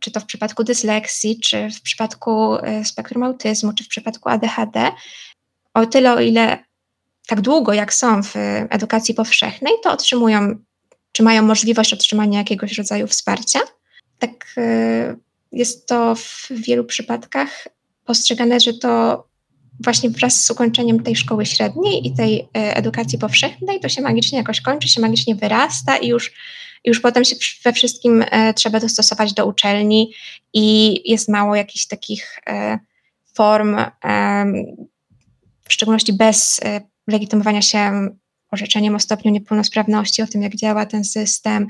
[0.00, 4.92] czy to w przypadku dysleksji, czy w przypadku y, spektrum autyzmu, czy w przypadku ADHD,
[5.74, 6.58] o tyle, o ile
[7.26, 8.34] tak długo jak są w
[8.70, 10.54] edukacji powszechnej, to otrzymują,
[11.12, 13.60] czy mają możliwość otrzymania jakiegoś rodzaju wsparcia.
[14.18, 15.16] Tak y,
[15.52, 17.68] jest to w wielu przypadkach
[18.04, 19.24] postrzegane, że to
[19.80, 24.38] właśnie wraz z ukończeniem tej szkoły średniej i tej e, edukacji powszechnej, to się magicznie
[24.38, 26.32] jakoś kończy, się magicznie wyrasta i już,
[26.84, 30.12] już potem się we wszystkim e, trzeba dostosować do uczelni
[30.54, 32.78] i jest mało jakichś takich e,
[33.34, 33.76] form,
[35.68, 36.60] w szczególności bez
[37.06, 38.08] legitymowania się
[38.52, 41.66] orzeczeniem o stopniu niepełnosprawności, o tym, jak działa ten system,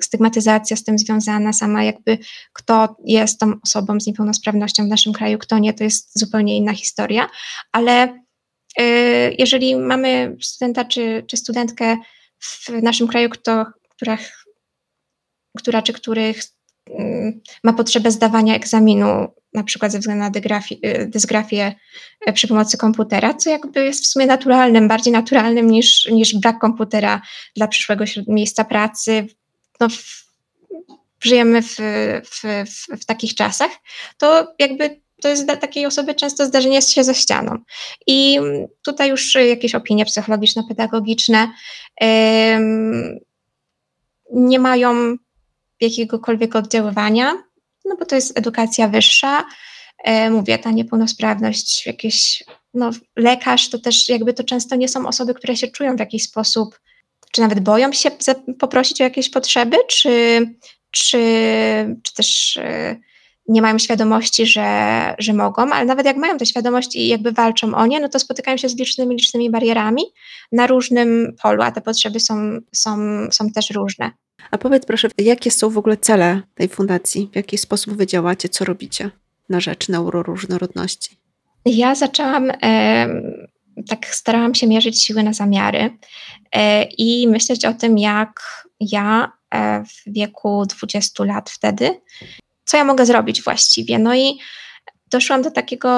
[0.00, 2.18] stygmatyzacja z tym związana, sama jakby
[2.52, 6.74] kto jest tą osobą z niepełnosprawnością w naszym kraju, kto nie, to jest zupełnie inna
[6.74, 7.28] historia,
[7.72, 8.24] ale
[9.38, 11.96] jeżeli mamy studenta czy, czy studentkę
[12.40, 14.18] w naszym kraju, kto, która,
[15.58, 16.42] która czy których
[17.64, 20.30] ma potrzebę zdawania egzaminu, na przykład ze względu na
[20.86, 21.74] y, dysgrafię
[22.28, 26.58] y, przy pomocy komputera, co jakby jest w sumie naturalnym, bardziej naturalnym niż, niż brak
[26.58, 27.22] komputera
[27.56, 29.26] dla przyszłego miejsca pracy.
[29.80, 30.26] No, w,
[31.24, 31.76] żyjemy w,
[32.24, 33.70] w, w, w takich czasach,
[34.18, 37.58] to jakby to jest dla takiej osoby często zdarzenie się ze ścianą.
[38.06, 38.38] I
[38.82, 41.48] tutaj już jakieś opinie psychologiczno-pedagogiczne
[44.32, 45.16] nie mają
[45.80, 47.32] jakiegokolwiek oddziaływania,
[47.84, 49.44] no bo to jest edukacja wyższa.
[50.04, 55.34] E, mówię, ta niepełnosprawność, jakieś, no lekarz to też jakby to często nie są osoby,
[55.34, 56.80] które się czują w jakiś sposób,
[57.32, 58.10] czy nawet boją się
[58.58, 60.40] poprosić o jakieś potrzeby, czy,
[60.90, 61.18] czy,
[62.02, 62.96] czy też e,
[63.48, 67.74] nie mają świadomości, że, że mogą, ale nawet jak mają tę świadomość i jakby walczą
[67.74, 70.02] o nie, no to spotykają się z licznymi, licznymi barierami
[70.52, 72.98] na różnym polu, a te potrzeby są, są,
[73.30, 74.10] są też różne.
[74.50, 77.28] A powiedz proszę, jakie są w ogóle cele tej fundacji?
[77.32, 78.48] W jaki sposób wy działacie?
[78.48, 79.10] Co robicie
[79.48, 81.16] na rzecz neuroróżnorodności?
[81.64, 83.08] Ja zaczęłam, e,
[83.88, 85.90] tak starałam się mierzyć siły na zamiary
[86.52, 92.00] e, i myśleć o tym, jak ja e, w wieku 20 lat wtedy
[92.66, 93.98] co ja mogę zrobić właściwie.
[93.98, 94.38] No i
[95.10, 95.88] doszłam do takiego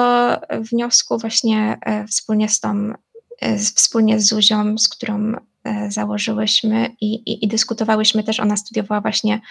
[0.49, 2.93] wniosku właśnie e, wspólnie z tą,
[3.41, 9.01] e, wspólnie z Zuzią, z którą e, założyłyśmy i, i, i, dyskutowałyśmy też, ona studiowała
[9.01, 9.41] właśnie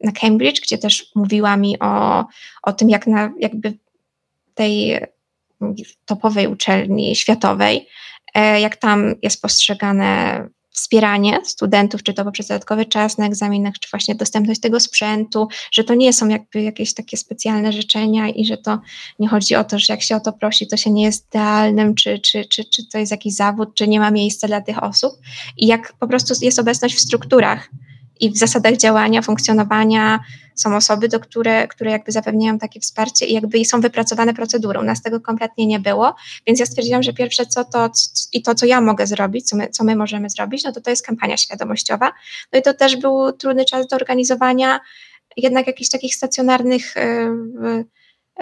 [0.00, 2.24] na Cambridge, gdzie też mówiła mi o,
[2.62, 3.78] o tym, jak na jakby
[4.54, 5.00] tej
[6.04, 7.88] topowej uczelni światowej,
[8.60, 14.14] jak tam jest postrzegane wspieranie studentów, czy to poprzez dodatkowy czas na egzaminach, czy właśnie
[14.14, 18.78] dostępność tego sprzętu, że to nie są jakby jakieś takie specjalne życzenia i że to
[19.18, 21.94] nie chodzi o to, że jak się o to prosi, to się nie jest idealnym,
[21.94, 25.12] czy, czy, czy, czy to jest jakiś zawód, czy nie ma miejsca dla tych osób.
[25.56, 27.70] I jak po prostu jest obecność w strukturach
[28.20, 30.20] i w zasadach działania, funkcjonowania
[30.54, 34.80] są osoby, do które, które jakby zapewniają takie wsparcie i jakby są wypracowane procedury.
[34.80, 36.14] U nas tego kompletnie nie było,
[36.46, 37.90] więc ja stwierdziłam, że pierwsze co to
[38.32, 40.90] i to, co ja mogę zrobić, co my, co my możemy zrobić, no to to
[40.90, 42.12] jest kampania świadomościowa.
[42.52, 44.80] No i to też był trudny czas do organizowania
[45.36, 47.84] jednak jakichś takich stacjonarnych yy,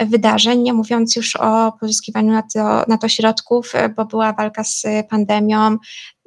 [0.05, 4.83] wydarzeń, nie mówiąc już o pozyskiwaniu na to, na to środków, bo była walka z
[5.09, 5.77] pandemią,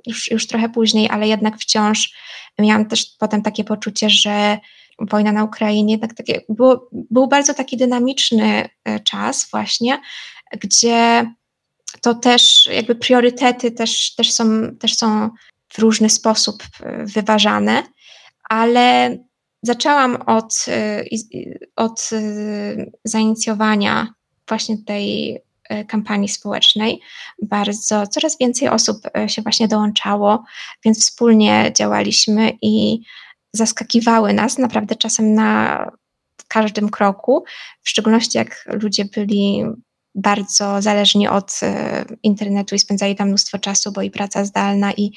[0.07, 2.15] już, już trochę później, ale jednak wciąż
[2.59, 4.59] miałam też potem takie poczucie, że
[4.99, 10.01] wojna na Ukrainie jednak takie, było, był bardzo taki dynamiczny e, czas właśnie,
[10.61, 11.31] gdzie
[12.01, 15.31] to też jakby priorytety też, też, są, też są
[15.69, 17.83] w różny sposób e, wyważane,
[18.49, 19.17] ale
[19.63, 21.05] zaczęłam od, e,
[21.77, 22.11] od
[23.05, 24.15] zainicjowania
[24.49, 25.39] właśnie tej
[25.89, 27.01] kampanii społecznej.
[27.43, 30.45] Bardzo, coraz więcej osób się właśnie dołączało,
[30.85, 33.01] więc wspólnie działaliśmy i
[33.53, 35.91] zaskakiwały nas naprawdę czasem na
[36.49, 37.45] każdym kroku,
[37.83, 39.65] w szczególności jak ludzie byli
[40.17, 45.05] bardzo zależni od e, internetu i spędzali tam mnóstwo czasu, bo i praca zdalna i
[45.07, 45.11] e,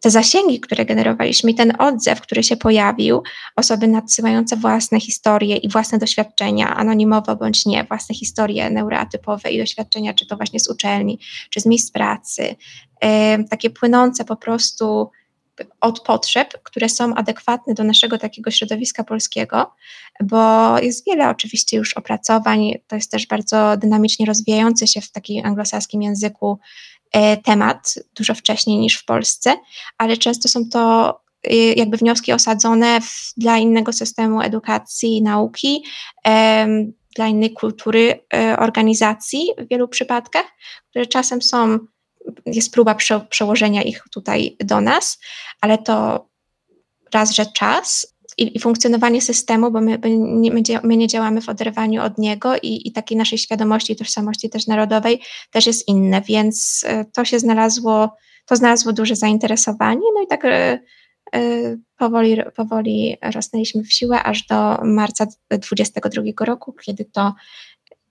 [0.00, 3.22] te zasięgi, które generowaliśmy ten odzew, który się pojawił,
[3.56, 10.14] osoby nadsyłające własne historie i własne doświadczenia, anonimowo bądź nie, własne historie neuroatypowe i doświadczenia,
[10.14, 11.18] czy to właśnie z uczelni,
[11.50, 12.56] czy z miejsc pracy,
[13.50, 15.10] takie płynące po prostu
[15.80, 19.74] od potrzeb, które są adekwatne do naszego takiego środowiska polskiego,
[20.24, 25.46] bo jest wiele oczywiście już opracowań, to jest też bardzo dynamicznie rozwijający się w takim
[25.46, 26.58] anglosaskim języku
[27.44, 29.54] temat, dużo wcześniej niż w Polsce,
[29.98, 35.84] ale często są to e, jakby wnioski osadzone w, dla innego systemu edukacji i nauki,
[36.26, 36.66] e,
[37.14, 40.46] dla innej kultury e, organizacji w wielu przypadkach,
[40.90, 41.78] które czasem są
[42.46, 45.18] jest próba prze, przełożenia ich tutaj do nas,
[45.60, 46.26] ale to
[47.12, 51.48] raz, że czas i, i funkcjonowanie systemu, bo my, my, nie, my, nie, działamy w
[51.48, 55.20] oderwaniu od niego i, i takiej naszej świadomości tożsamości też narodowej
[55.50, 58.16] też jest inne, więc e, to się znalazło,
[58.46, 60.78] to znalazło duże zainteresowanie, no i tak e,
[61.96, 67.34] powoli, powoli rosnęliśmy w siłę aż do marca 2022 roku, kiedy to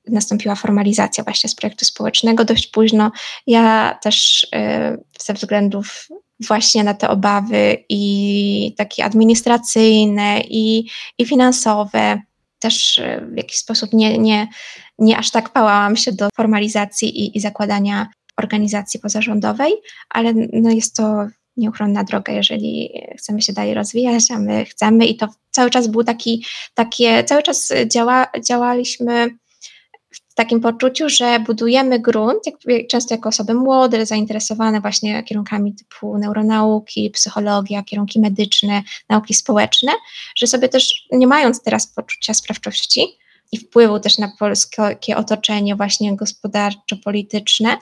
[0.08, 3.12] nastąpiła formalizacja właśnie z projektu społecznego dość późno.
[3.48, 6.08] Ja też y, ze względów
[6.48, 12.22] właśnie na te obawy i takie administracyjne i, i finansowe.
[12.60, 14.48] Też e, w jakiś sposób nie, nie,
[15.00, 19.74] nie aż tak pałałam się do formalizacji i, i zakładania organizacji pozarządowej,
[20.10, 21.28] ale no jest to
[21.58, 26.04] nieuchronna droga, jeżeli chcemy się dalej rozwijać, a my chcemy i to cały czas był
[26.04, 29.38] taki, takie, cały czas działa, działaliśmy
[30.32, 36.18] w takim poczuciu, że budujemy grunt, jak, często jako osoby młode, zainteresowane właśnie kierunkami typu
[36.18, 39.92] neuronauki, psychologia, kierunki medyczne, nauki społeczne,
[40.36, 43.08] że sobie też nie mając teraz poczucia sprawczości
[43.52, 47.78] i wpływu też na polskie otoczenie właśnie gospodarczo-polityczne,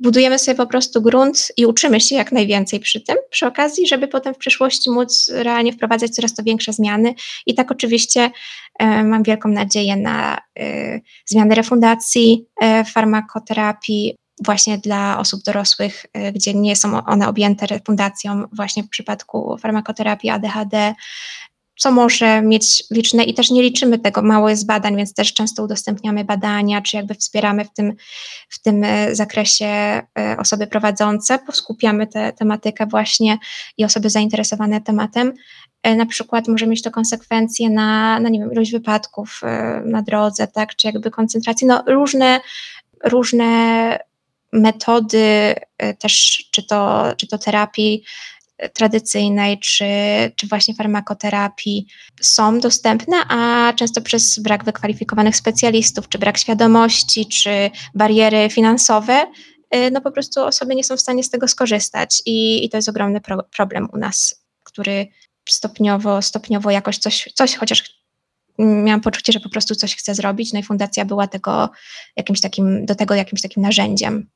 [0.00, 4.08] budujemy sobie po prostu grunt i uczymy się jak najwięcej przy tym, przy okazji, żeby
[4.08, 7.14] potem w przyszłości móc realnie wprowadzać coraz to większe zmiany.
[7.46, 8.30] I tak oczywiście
[8.78, 16.54] e, mam wielką nadzieję na e, zmiany refundacji e, farmakoterapii właśnie dla osób dorosłych, gdzie
[16.54, 20.94] nie są one objęte refundacją właśnie w przypadku farmakoterapii ADHD,
[21.80, 25.62] co może mieć liczne i też nie liczymy tego, mało jest badań, więc też często
[25.62, 27.92] udostępniamy badania, czy jakby wspieramy w tym,
[28.48, 30.02] w tym e, zakresie e,
[30.38, 33.38] osoby prowadzące, skupiamy tę tematykę właśnie
[33.78, 35.32] i osoby zainteresowane tematem.
[35.82, 39.40] E, na przykład może mieć to konsekwencje na, na nie wiem, ilość wypadków
[39.84, 42.40] na drodze, tak, czy jakby koncentracji, no różne,
[43.04, 43.98] różne
[44.52, 45.54] metody
[45.98, 48.04] też, czy to, czy to terapii
[48.68, 49.84] tradycyjnej, czy,
[50.36, 51.86] czy właśnie farmakoterapii
[52.20, 59.26] są dostępne, a często przez brak wykwalifikowanych specjalistów, czy brak świadomości, czy bariery finansowe,
[59.74, 62.76] y, no po prostu osoby nie są w stanie z tego skorzystać i, i to
[62.78, 65.06] jest ogromny pro, problem u nas, który
[65.48, 68.00] stopniowo, stopniowo jakoś coś, coś chociaż
[68.58, 71.70] miałam poczucie, że po prostu coś chcę zrobić, no i fundacja była tego
[72.16, 74.26] jakimś takim, do tego jakimś takim narzędziem.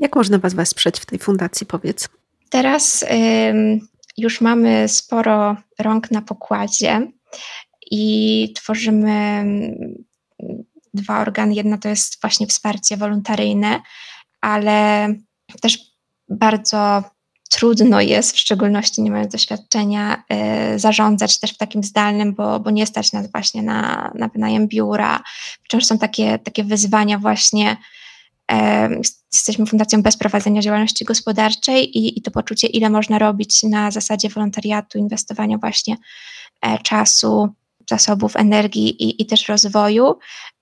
[0.00, 2.08] Jak można Was wesprzeć w tej fundacji, powiedz?
[2.50, 3.04] Teraz
[4.16, 7.10] już mamy sporo rąk na pokładzie
[7.90, 9.44] i tworzymy
[10.94, 11.54] dwa organy.
[11.54, 13.80] Jedna to jest właśnie wsparcie wolontaryjne,
[14.40, 15.08] ale
[15.60, 15.78] też
[16.28, 17.02] bardzo
[17.50, 20.22] trudno jest, w szczególności nie mając doświadczenia,
[20.74, 24.68] y, zarządzać też w takim zdalnym, bo, bo nie stać nas właśnie na, na wynajem
[24.68, 25.22] biura.
[25.64, 27.76] Wciąż są takie, takie wyzwania właśnie
[29.32, 34.28] Jesteśmy fundacją bez prowadzenia działalności gospodarczej i, i to poczucie, ile można robić na zasadzie
[34.28, 35.96] wolontariatu, inwestowania właśnie
[36.62, 37.48] e, czasu,
[37.90, 40.18] zasobów, energii i, i też rozwoju,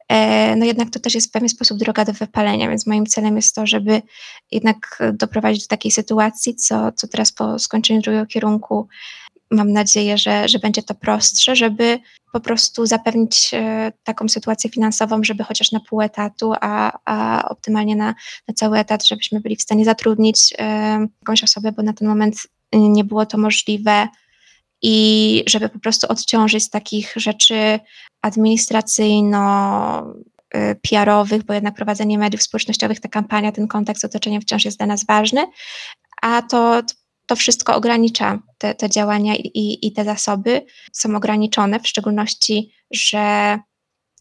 [0.09, 3.37] e, no jednak to też jest w pewien sposób droga do wypalenia, więc moim celem
[3.37, 4.03] jest to, żeby
[4.53, 8.89] jednak doprowadzić do takiej sytuacji, co, co teraz po skończeniu drugiego kierunku
[9.51, 11.99] mam nadzieję, że, że będzie to prostsze, żeby
[12.33, 17.97] po prostu zapewnić e, taką sytuację finansową, żeby chociaż na pół etatu, a, a optymalnie
[17.97, 18.15] na,
[18.49, 22.37] na cały etat, żebyśmy byli w stanie zatrudnić e, jakąś osobę, bo na ten moment
[22.73, 24.09] nie było to możliwe.
[24.83, 27.81] I żeby po prostu odciążyć z takich rzeczy
[28.23, 29.45] administracyjno
[30.51, 34.79] e, PR-owych, bo jednak prowadzenie mediów społecznościowych, ta kampania, ten kontekst z otoczenia wciąż jest
[34.79, 35.47] dla nas ważny,
[36.23, 36.95] a to to
[37.37, 40.67] wszystko ogranicza te, te działania i, i te zasoby.
[40.93, 43.59] Są ograniczone, w szczególności, że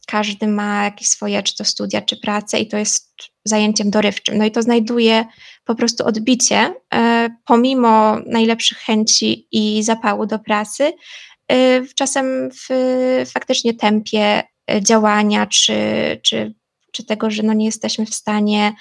[0.08, 3.14] każdy ma jakieś swoje, czy to studia, czy pracę, i to jest
[3.45, 4.38] zajęciem dorywczym.
[4.38, 5.26] No i to znajduje
[5.66, 10.93] po prostu odbicie, e, pomimo najlepszych chęci i zapału do pracy,
[11.51, 12.68] e, czasem w
[13.34, 15.76] faktycznie tempie e, działania, czy,
[16.24, 16.54] czy,
[16.91, 18.74] czy tego, że no nie jesteśmy w stanie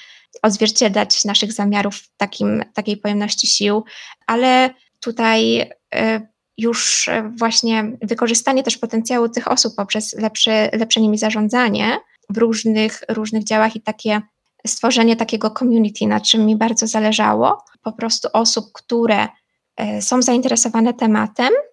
[0.42, 3.84] odzwierciedlać naszych zamiarów w takim, takiej pojemności sił,
[4.26, 4.70] ale
[5.00, 11.98] tutaj e, już właśnie wykorzystanie też potencjału tych osób poprzez lepsze, lepsze nimi zarządzanie
[12.30, 14.22] w różnych, różnych działach i takie
[14.66, 19.28] stworzenie takiego community, na czym mi bardzo zależało, po prostu osób, które
[19.76, 21.71] e, są zainteresowane tematem, e,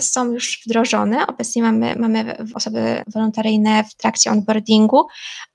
[0.00, 1.26] są już wdrożone.
[1.26, 5.06] Obecnie mamy, mamy osoby wolontaryjne w trakcie onboardingu,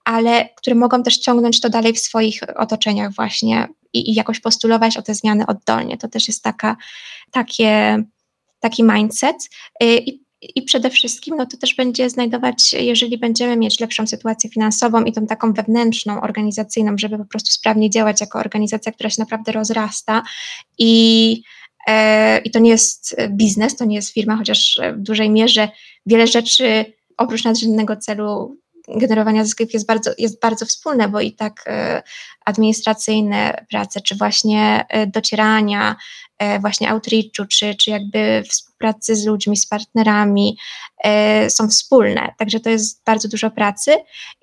[0.06, 4.98] ale które mogą też ciągnąć to dalej w swoich otoczeniach właśnie i, i jakoś postulować
[4.98, 5.98] o te zmiany oddolnie.
[5.98, 6.78] To też jest taka,
[7.32, 8.04] takie,
[8.60, 9.36] taki mindset.
[9.84, 14.50] Y, I, i przede wszystkim no to też będzie znajdować, jeżeli będziemy mieć lepszą sytuację
[14.50, 19.22] finansową i tą taką wewnętrzną, organizacyjną, żeby po prostu sprawnie działać jako organizacja, która się
[19.22, 20.24] naprawdę rozrasta
[20.78, 21.59] i, e,
[22.44, 25.70] i to nie jest biznes, to nie jest firma, chociaż w dużej mierze
[26.06, 26.86] wiele rzeczy
[27.18, 28.58] oprócz nadrzędnego celu
[28.98, 32.04] generowania zysków jest bardzo, jest bardzo wspólne, bo i tak e,
[32.46, 35.96] administracyjne prace, czy właśnie e, docierania,
[36.38, 40.58] e, właśnie outreachu, czy, czy jakby współpracy z ludźmi, z partnerami
[41.50, 42.34] są wspólne.
[42.38, 43.96] Także to jest bardzo dużo pracy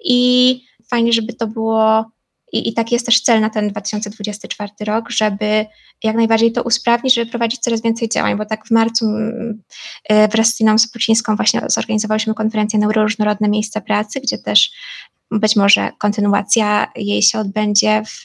[0.04, 2.04] i fajnie, żeby to było
[2.52, 5.66] i, I taki jest też cel na ten 2024 rok, żeby
[6.04, 9.62] jak najbardziej to usprawnić, żeby prowadzić coraz więcej działań, bo tak w marcu mm,
[10.04, 14.70] e, wraz z Tiną Sopucińską właśnie zorganizowaliśmy konferencję Neuroróżnorodne Miejsca Pracy, gdzie też
[15.30, 18.22] być może kontynuacja jej się odbędzie w,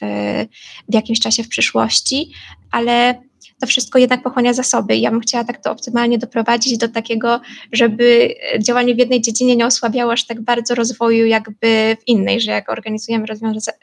[0.88, 2.32] w jakimś czasie w przyszłości,
[2.70, 3.22] ale
[3.62, 4.96] to wszystko jednak pochłania zasoby.
[4.96, 7.40] Ja bym chciała tak to optymalnie doprowadzić do takiego,
[7.72, 12.50] żeby działanie w jednej dziedzinie nie osłabiało aż tak bardzo rozwoju jakby w innej, że
[12.50, 13.26] jak organizujemy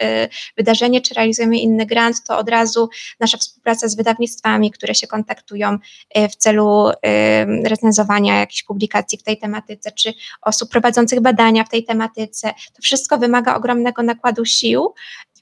[0.02, 5.08] e, wydarzenie czy realizujemy inny grant, to od razu nasza współpraca z wydawnictwami, które się
[5.08, 5.78] kontaktują
[6.10, 11.70] e, w celu e, recenzowania jakichś publikacji w tej tematyce, czy osób prowadzących badania w
[11.70, 14.94] tej tematyce, to wszystko wymaga ogromnego nakładu sił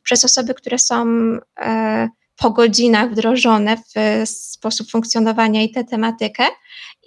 [0.03, 1.05] przez osoby, które są
[2.37, 6.43] po godzinach wdrożone w sposób funkcjonowania i tę tematykę.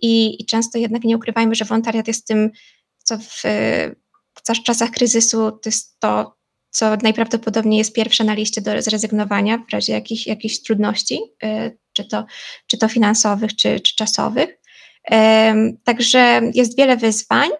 [0.03, 2.51] I, I, często jednak nie ukrywajmy, że wolontariat jest tym,
[3.05, 3.43] co w,
[4.35, 6.37] w czasach kryzysu to jest to,
[6.70, 12.05] co najprawdopodobniej jest pierwsze na liście do zrezygnowania w razie jakich, jakichś trudności, y, czy
[12.05, 12.24] to,
[12.66, 14.61] czy to finansowych, czy, czy czasowych.
[15.85, 17.51] Także jest wiele wyzwań,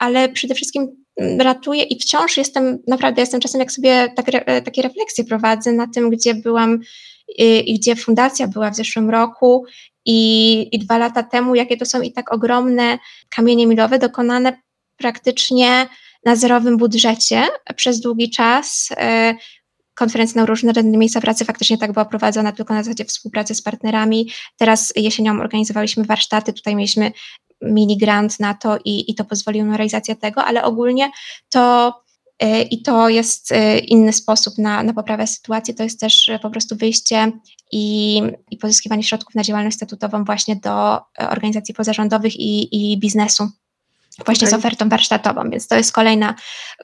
[0.00, 1.01] ale przede wszystkim
[1.38, 4.26] ratuje i wciąż jestem, naprawdę jestem czasem, jak sobie tak,
[4.64, 6.80] takie refleksje prowadzę na tym, gdzie byłam
[7.38, 9.64] i gdzie fundacja była w zeszłym roku
[10.04, 12.98] i, i dwa lata temu, jakie to są i tak ogromne
[13.28, 14.58] kamienie milowe dokonane
[14.96, 15.88] praktycznie
[16.24, 17.46] na zerowym budżecie
[17.76, 18.88] przez długi czas.
[18.96, 19.34] E,
[19.94, 24.30] konferencja na różne miejsca pracy faktycznie tak była prowadzona tylko na zasadzie współpracy z partnerami.
[24.56, 27.12] Teraz jesienią organizowaliśmy warsztaty, tutaj mieliśmy
[27.62, 31.10] mini grant na to i, i to pozwoliło na realizację tego, ale ogólnie
[31.48, 31.92] to
[32.42, 35.74] E, I to jest e, inny sposób na, na poprawę sytuacji.
[35.74, 37.32] To jest też e, po prostu wyjście
[37.72, 43.48] i, i pozyskiwanie środków na działalność statutową właśnie do organizacji pozarządowych i, i biznesu
[44.26, 44.58] właśnie okay.
[44.58, 46.34] z ofertą warsztatową, więc to jest kolejna,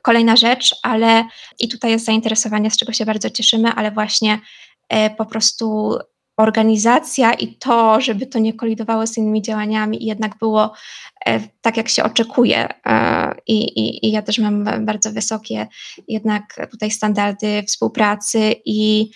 [0.02, 1.24] kolejna rzecz, ale
[1.58, 4.40] i tutaj jest zainteresowanie, z czego się bardzo cieszymy, ale właśnie
[5.18, 5.98] po prostu
[6.38, 10.72] organizacja i to, żeby to nie kolidowało z innymi działaniami i jednak było
[11.26, 12.68] e, tak, jak się oczekuje.
[12.86, 15.66] E, I, i, I, ja też mam bardzo wysokie
[16.08, 19.10] jednak tutaj standardy współpracy i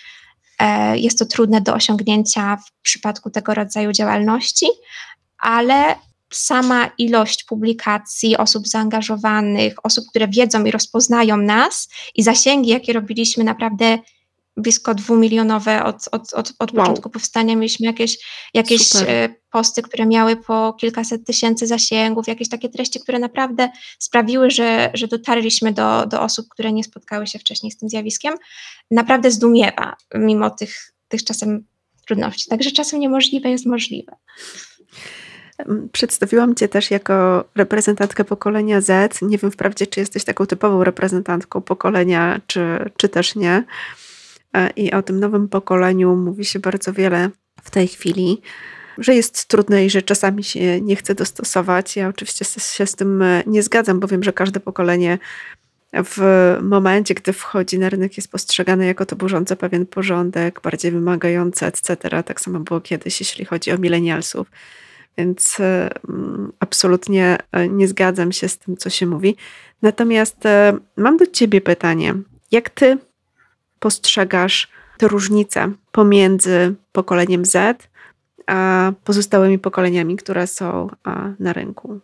[0.59, 4.65] e, jest to trudne do osiągnięcia w przypadku tego rodzaju działalności,
[5.37, 5.95] ale
[6.31, 13.43] sama ilość publikacji, osób zaangażowanych, osób, które wiedzą i rozpoznają nas i zasięgi, jakie robiliśmy,
[13.43, 13.97] naprawdę
[14.57, 16.81] blisko dwumilionowe od, od, od, od wow.
[16.81, 17.55] początku powstania.
[17.55, 18.17] Mieliśmy jakieś,
[18.53, 24.51] jakieś e, posty, które miały po kilkaset tysięcy zasięgów, jakieś takie treści, które naprawdę sprawiły,
[24.51, 28.35] że, że dotarliśmy do, do osób, które nie spotkały się wcześniej z tym zjawiskiem.
[28.91, 31.65] Naprawdę zdumiewa, mimo tych, tych czasem
[32.07, 32.49] trudności.
[32.49, 34.15] Także czasem niemożliwe jest możliwe.
[35.91, 39.21] Przedstawiłam Cię też jako reprezentantkę pokolenia Z.
[39.21, 43.63] Nie wiem wprawdzie, czy jesteś taką typową reprezentantką pokolenia, czy, czy też nie.
[44.53, 47.29] E, i o tym nowym pokoleniu mówi się bardzo wiele
[47.63, 48.41] w tej chwili,
[48.97, 51.95] że jest trudne i że czasami się nie chce dostosować.
[51.95, 55.19] Ja oczywiście się z tym e, nie zgadzam, bo wiem, że każde pokolenie
[55.93, 61.67] w momencie, gdy wchodzi na rynek, jest postrzegane jako to burzące pewien porządek, bardziej wymagające,
[61.67, 62.23] etc.
[62.23, 64.47] Tak samo było kiedyś, jeśli chodzi o milenialsów.
[65.17, 67.37] Więc e, mm, absolutnie
[67.69, 69.35] nie zgadzam się z tym, co się mówi.
[69.81, 70.37] Natomiast
[70.97, 72.13] mam do ciebie pytanie.
[72.51, 72.97] Jak ty
[73.83, 74.67] postrzegasz
[74.97, 77.87] te różnice pomiędzy pokoleniem Z
[78.47, 80.89] a pozostałymi pokoleniami, które są
[81.39, 81.99] na rynku?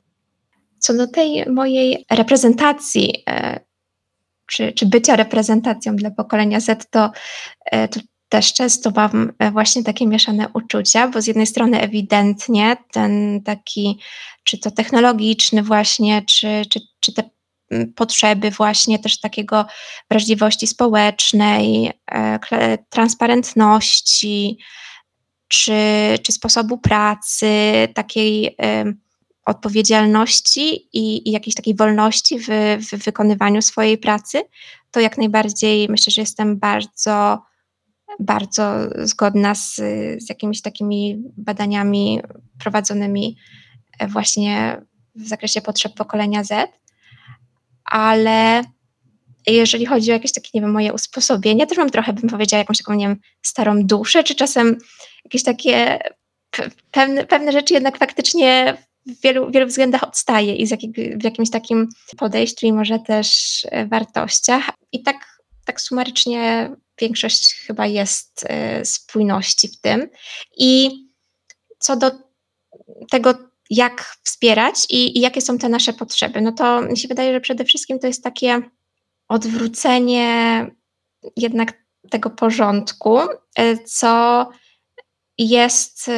[0.80, 3.60] Co do tej mojej reprezentacji, e,
[4.46, 7.12] czy, czy bycia reprezentacją dla pokolenia Z, to,
[7.72, 8.00] e, to
[8.30, 14.00] też często mam e, właśnie takie mieszane uczucia, bo z jednej strony ewidentnie ten taki,
[14.44, 17.24] czy to technologiczny właśnie, czy, czy, czy te
[17.96, 19.66] potrzeby właśnie też takiego
[20.10, 24.58] wrażliwości społecznej, e, transparentności,
[25.48, 25.74] czy,
[26.24, 27.48] czy sposobu pracy,
[27.94, 28.58] takiej
[29.46, 32.48] odpowiedzialności i, i jakiejś takiej wolności w,
[32.92, 34.42] w wykonywaniu swojej pracy,
[34.92, 37.42] to jak najbardziej myślę, że jestem bardzo,
[38.20, 39.76] bardzo zgodna z,
[40.24, 42.22] z jakimiś takimi badaniami
[42.60, 43.38] prowadzonymi
[44.00, 44.82] e, właśnie
[45.16, 46.70] w zakresie potrzeb pokolenia Z
[47.90, 48.64] ale
[49.48, 52.78] jeżeli chodzi o jakieś takie, nie wiem, moje usposobienie, też mam trochę, bym powiedziała, jakąś
[52.78, 54.78] taką, nie wiem, starą duszę, czy czasem
[55.26, 56.00] jakieś takie
[56.92, 60.82] pewne, pewne rzeczy jednak faktycznie w wielu, wielu względach odstaje i z
[61.20, 64.70] w jakimś takim podejściu i może też e, wartościach.
[64.92, 65.16] I tak,
[65.66, 66.72] tak sumarycznie
[67.02, 68.44] większość chyba jest
[68.82, 70.10] y, spójności w tym.
[70.58, 70.92] I
[71.80, 72.12] co do
[73.12, 76.42] tego, jak wspierać i, i, jakie są te nasze potrzeby.
[76.42, 78.62] No to mi się wydaje, że przede wszystkim to jest takie
[79.28, 80.66] odwrócenie
[81.36, 81.74] jednak
[82.10, 83.20] tego porządku,
[83.86, 84.50] co
[85.38, 86.10] jest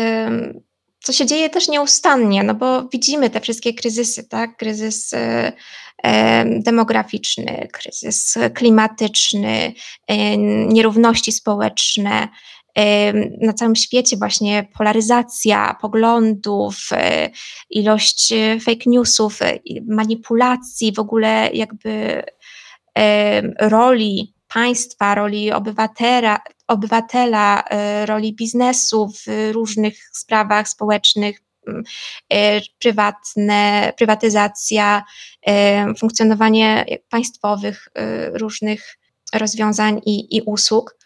[1.03, 4.57] co się dzieje też nieustannie, no bo widzimy te wszystkie kryzysy, tak?
[4.57, 5.51] Kryzys e,
[6.03, 9.73] e, demograficzny, kryzys klimatyczny,
[10.07, 10.37] e,
[10.67, 12.27] nierówności społeczne.
[12.77, 13.13] E,
[13.45, 17.29] na całym świecie właśnie polaryzacja poglądów, e,
[17.69, 18.33] ilość
[18.65, 19.39] fake newsów,
[19.87, 22.23] manipulacji, w ogóle jakby
[23.59, 31.41] roli państwa, roli obywatela, obywatela, e, roli biznesu w różnych sprawach społecznych,
[32.33, 35.03] e, prywatne, prywatyzacja,
[35.47, 37.87] e, funkcjonowanie państwowych
[38.33, 38.97] różnych
[39.33, 40.97] rozwiązań i, i usług.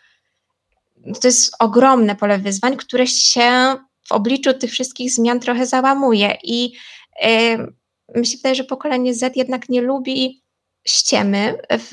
[1.21, 3.75] To jest ogromne pole wyzwań, które się
[4.07, 6.73] w obliczu tych wszystkich zmian trochę załamuje i
[8.15, 10.45] wydaje, że pokolenie Z jednak nie lubi
[10.87, 11.89] ściemy w,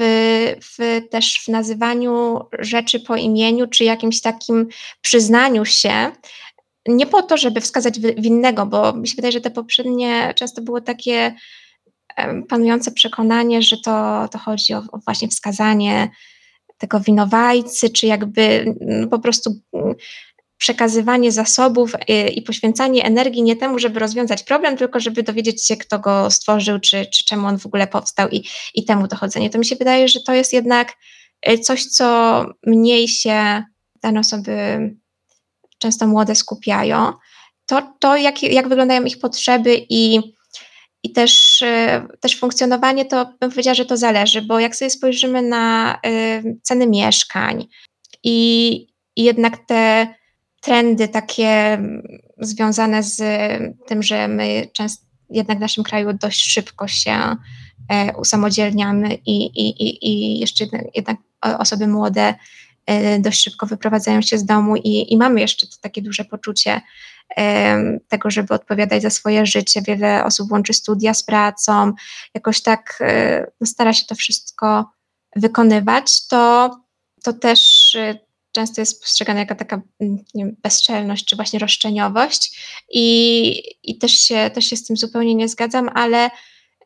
[0.63, 4.69] w, też w nazywaniu rzeczy po imieniu, czy jakimś takim
[5.01, 6.13] przyznaniu się,
[6.87, 10.81] nie po to, żeby wskazać winnego, bo mi się wydaje, że te poprzednie często było
[10.81, 11.35] takie
[12.49, 16.11] panujące przekonanie, że to, to chodzi o, o właśnie wskazanie
[16.83, 19.61] tego winowajcy, czy jakby no, po prostu
[20.59, 25.77] przekazywanie zasobów y, i poświęcanie energii nie temu, żeby rozwiązać problem, tylko żeby dowiedzieć się,
[25.77, 29.51] kto go stworzył, czy, czy czemu on w ogóle powstał i, i temu dochodzenie.
[29.51, 30.93] To mi się wydaje, że to jest jednak
[31.49, 33.65] y, coś, co mniej się
[34.03, 34.53] dane osoby,
[35.79, 37.13] często młode, skupiają.
[37.67, 40.21] To, to jak, jak wyglądają ich potrzeby i,
[41.03, 45.43] i też, y, też funkcjonowanie, to bym powiedziała, że to zależy, bo jak sobie spojrzymy
[45.43, 45.99] na
[46.63, 47.69] ceny mieszkań
[48.25, 50.07] i, jednak te
[50.61, 52.03] trendy takie mm,
[52.41, 53.23] związane z
[53.87, 57.37] tym, że my często jednak w naszym kraju dość szybko się
[57.89, 62.35] e, usamodzielniamy i, i, i, i jeszcze jednak osoby młode
[62.87, 66.81] e, dość szybko wyprowadzają się z domu i, i mamy jeszcze takie duże poczucie e,
[68.09, 69.83] tego, żeby odpowiadać za swoje życie.
[69.83, 71.93] Wiele osób łączy studia z pracą,
[72.35, 73.03] jakoś tak
[73.61, 74.91] no, stara się to wszystko
[75.37, 76.71] wykonywać, to,
[77.23, 77.97] to też
[78.53, 82.61] często jest postrzegana jako taka mm, wiem, bezczelność, czy właśnie roszczeniowość
[82.93, 86.31] i, i też, się, też się z tym zupełnie nie zgadzam, ale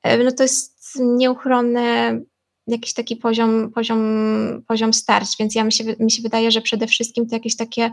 [0.03, 2.21] e, no to jest nieuchronny
[2.67, 6.87] jakiś taki poziom, poziom, poziom starć, więc ja mi się, mi się wydaje, że przede
[6.87, 7.93] wszystkim to jakieś takie e,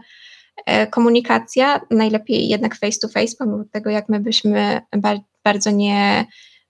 [0.91, 4.81] komunikacja, najlepiej jednak face to face, pomimo tego, jak my byśmy
[5.43, 6.25] bardzo nie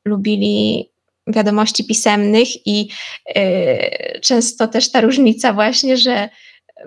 [0.06, 0.90] lubili
[1.28, 2.90] wiadomości pisemnych i
[3.38, 6.30] y, często też ta różnica właśnie, że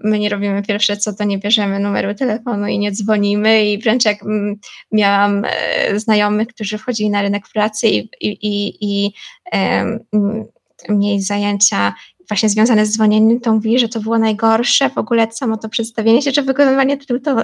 [0.04, 4.04] my nie robimy pierwsze co, to nie bierzemy numeru telefonu i nie dzwonimy i wręcz
[4.04, 4.56] jak mm,
[4.92, 9.12] miałam e, znajomych, którzy wchodzili na rynek pracy i, i, i,
[10.88, 11.94] mieli zajęcia
[12.28, 16.22] właśnie związane z dzwonieniem, to mówili, że to było najgorsze w ogóle samo to przedstawienie
[16.22, 16.98] się, czy wykonywanie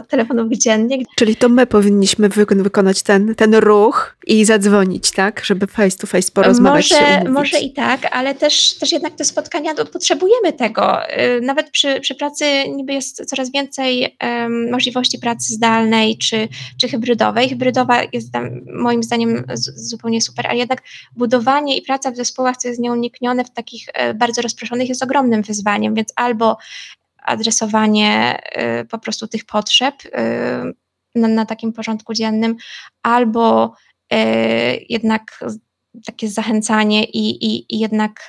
[0.09, 0.99] telefonów dziennie.
[1.17, 5.45] Czyli to my powinniśmy wykonać ten, ten ruch i zadzwonić, tak?
[5.45, 9.75] Żeby face to face porozmawiać może, Może i tak, ale też, też jednak te spotkania,
[9.93, 11.11] potrzebujemy tego.
[11.11, 16.49] Y, nawet przy, przy pracy niby jest coraz więcej um, możliwości pracy zdalnej czy,
[16.81, 17.49] czy hybrydowej.
[17.49, 20.83] Hybrydowa jest tam, moim zdaniem z, zupełnie super, ale jednak
[21.17, 25.43] budowanie i praca w zespołach, co jest nieuniknione w takich e, bardzo rozproszonych jest ogromnym
[25.43, 26.57] wyzwaniem, więc albo
[27.23, 28.41] adresowanie
[28.81, 30.11] y, po prostu tych potrzeb y,
[31.15, 32.57] na, na takim porządku dziennym,
[33.03, 33.75] albo
[34.13, 34.17] y,
[34.89, 35.45] jednak
[36.07, 38.29] takie zachęcanie i, i, i, jednak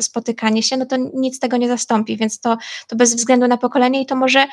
[0.00, 2.56] spotykanie się, no to nic tego nie zastąpi, więc to,
[2.88, 4.46] to bez względu na pokolenie i to może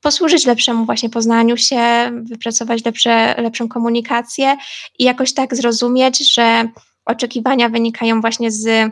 [0.00, 4.56] posłużyć lepszemu właśnie poznaniu się, wypracować lepsze, lepszą komunikację
[4.98, 6.68] i jakoś tak zrozumieć, że
[7.04, 8.90] oczekiwania wynikają właśnie z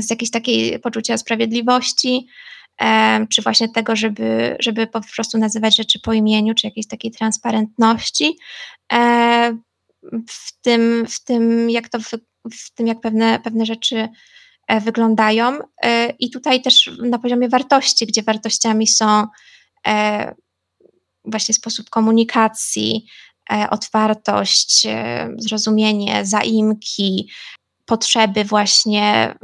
[0.00, 2.26] z jakiejś takiej poczucia sprawiedliwości,
[3.30, 8.38] czy właśnie tego, żeby, żeby po prostu nazywać rzeczy po imieniu, czy jakiejś takiej transparentności
[10.28, 11.98] w tym, w tym jak to
[12.50, 14.08] w tym, jak pewne, pewne rzeczy
[14.68, 15.58] e, wyglądają.
[15.82, 19.26] E, I tutaj też na poziomie wartości, gdzie wartościami są
[19.86, 20.34] e,
[21.24, 23.06] właśnie sposób komunikacji,
[23.70, 24.86] otwartość,
[25.36, 27.30] zrozumienie, zaimki,
[27.86, 29.34] potrzeby właśnie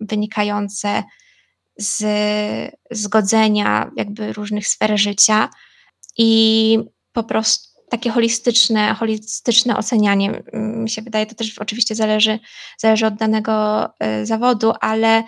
[0.00, 1.02] wynikające
[1.78, 2.04] z
[2.90, 5.48] zgodzenia jakby różnych sfer życia
[6.18, 6.78] i
[7.12, 12.38] po prostu takie holistyczne, holistyczne ocenianie, mi się wydaje, to też oczywiście zależy,
[12.78, 13.84] zależy od danego
[14.22, 15.24] y, zawodu, ale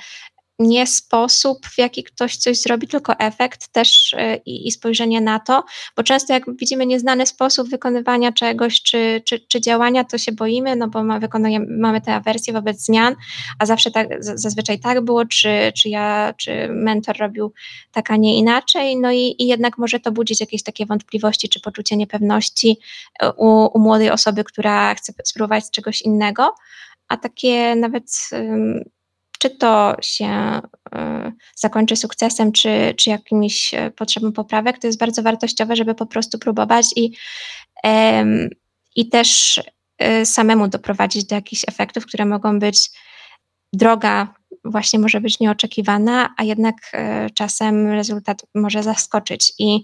[0.58, 5.40] nie sposób, w jaki ktoś coś zrobi, tylko efekt też y, i, i, spojrzenie na
[5.40, 5.64] to,
[5.96, 10.76] bo często jak widzimy nieznany sposób wykonywania czegoś czy, czy, czy działania, to się boimy,
[10.76, 11.20] no bo ma,
[11.68, 13.14] mamy tę awersję wobec zmian,
[13.58, 17.52] a zawsze tak, zazwyczaj tak było, czy, czy ja, czy mentor robił
[17.92, 21.60] tak, a nie inaczej, no i, i jednak może to budzić jakieś takie wątpliwości czy
[21.60, 22.78] poczucie niepewności
[23.22, 26.54] y, u, u młodej osoby, która chce spróbować czegoś innego,
[27.08, 28.04] a takie nawet
[29.38, 30.60] czy to się
[30.94, 36.06] y, zakończy sukcesem, czy, czy jakimiś e, potrzebą poprawek, to jest bardzo wartościowe, żeby po
[36.06, 37.12] prostu próbować i,
[38.96, 39.60] i też
[40.02, 42.90] y, samemu doprowadzić do jakichś efektów, które mogą być
[43.72, 44.34] droga
[44.64, 49.52] właśnie może być nieoczekiwana, a jednak e, czasem rezultat może zaskoczyć.
[49.58, 49.82] I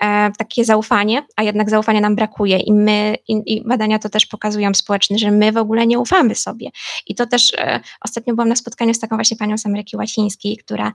[0.00, 4.26] e, takie zaufanie, a jednak zaufania nam brakuje, i my, i, i, badania to też
[4.26, 6.70] pokazują społeczne, że my w ogóle nie ufamy sobie.
[7.06, 10.56] I to też e, ostatnio byłam na spotkaniu z taką właśnie panią z Ameryki Łacińskiej,
[10.56, 10.92] która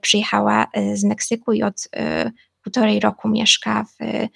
[0.00, 1.88] przyjechała z Meksyku i od
[2.62, 4.28] półtorej roku mieszka w,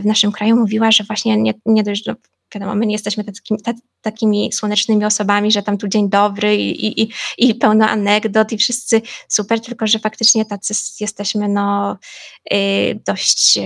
[0.00, 2.14] w naszym kraju, mówiła, że właśnie nie, nie dość, że
[2.54, 3.60] wiadomo, my nie jesteśmy takimi,
[4.02, 9.02] takimi słonecznymi osobami, że tam tu dzień dobry i, i, i pełno anegdot i wszyscy
[9.28, 11.98] super, tylko że faktycznie tacy jesteśmy no
[12.52, 13.58] y, dość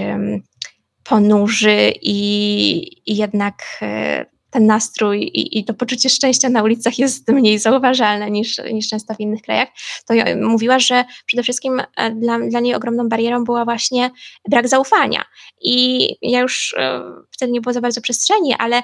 [1.05, 7.29] ponurzy i, i jednak y, ten nastrój i, i, to poczucie szczęścia na ulicach jest
[7.29, 9.69] mniej zauważalne niż, niż często w innych krajach,
[10.07, 14.11] to mówiła, że przede wszystkim e, dla, dla niej ogromną barierą była właśnie
[14.49, 15.25] brak zaufania.
[15.61, 18.83] I ja już e, wtedy nie było za bardzo przestrzeni, ale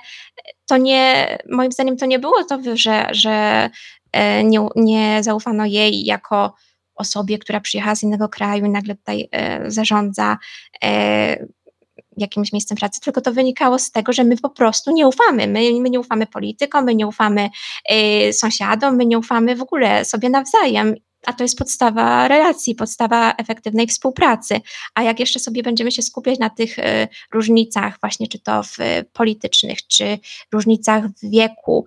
[0.66, 3.70] to nie, moim zdaniem to nie było to, że, że
[4.12, 6.54] e, nie, nie zaufano jej jako
[6.94, 9.28] osobie, która przyjechała z innego kraju i nagle tutaj
[9.66, 10.38] zarządza
[12.20, 15.46] jakimś miejscem pracy, tylko to wynikało z tego, że my po prostu nie ufamy.
[15.46, 17.50] My, my nie ufamy politykom, my nie ufamy
[17.92, 20.94] y, sąsiadom, my nie ufamy w ogóle sobie nawzajem.
[21.26, 24.60] A to jest podstawa relacji, podstawa efektywnej współpracy.
[24.94, 28.80] A jak jeszcze sobie będziemy się skupiać na tych y, różnicach, właśnie czy to w
[28.80, 30.18] y, politycznych, czy
[30.52, 31.86] różnicach w wieku,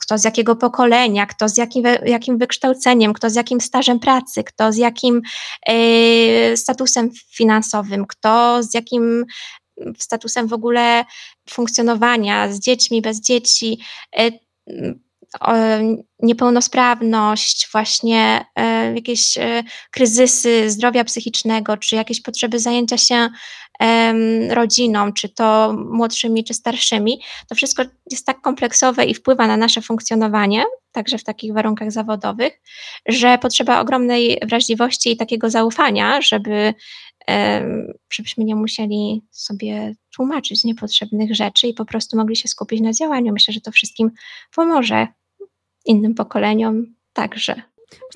[0.00, 4.72] kto z jakiego pokolenia, kto z jakim, jakim wykształceniem, kto z jakim stażem pracy, kto
[4.72, 5.22] z jakim
[5.70, 9.24] y, statusem finansowym, kto z jakim
[9.98, 11.04] statusem w ogóle
[11.50, 13.78] funkcjonowania z dziećmi, bez dzieci,
[14.16, 14.30] e,
[16.22, 23.28] niepełnosprawność, właśnie e, jakieś e, kryzysy zdrowia psychicznego, czy jakieś potrzeby zajęcia się
[24.50, 29.82] rodziną, czy to młodszymi, czy starszymi, to wszystko jest tak kompleksowe i wpływa na nasze
[29.82, 32.60] funkcjonowanie, także w takich warunkach zawodowych,
[33.06, 36.74] że potrzeba ogromnej wrażliwości i takiego zaufania, żeby
[38.12, 43.32] żebyśmy nie musieli sobie tłumaczyć niepotrzebnych rzeczy i po prostu mogli się skupić na działaniu.
[43.32, 44.10] Myślę, że to wszystkim
[44.54, 45.06] pomoże
[45.84, 47.62] innym pokoleniom także.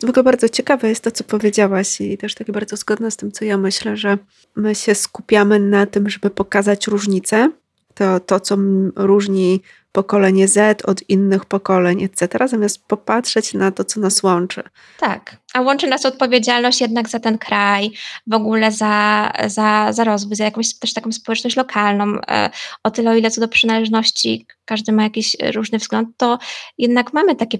[0.02, 3.32] W ogóle bardzo ciekawe jest to, co powiedziałaś i też takie bardzo zgodne z tym,
[3.32, 4.18] co ja myślę, że
[4.56, 7.50] my się skupiamy na tym, żeby pokazać różnice,
[7.94, 8.56] to, to co
[8.96, 9.61] różni
[9.93, 14.62] pokolenie Z od innych pokoleń, etc., zamiast popatrzeć na to, co nas łączy.
[14.99, 17.91] Tak, a łączy nas odpowiedzialność jednak za ten kraj,
[18.26, 22.20] w ogóle za, za, za rozwój, za jakąś też taką społeczność lokalną.
[22.28, 22.51] E,
[22.82, 26.38] o tyle, o ile co do przynależności każdy ma jakiś różny wzgląd, to
[26.78, 27.59] jednak mamy takie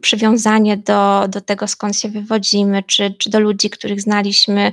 [0.00, 4.72] przywiązanie do, do tego, skąd się wywodzimy, czy, czy do ludzi, których znaliśmy.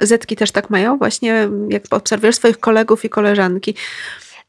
[0.00, 3.74] Zetki też tak mają, właśnie jak obserwujesz swoich kolegów i koleżanki.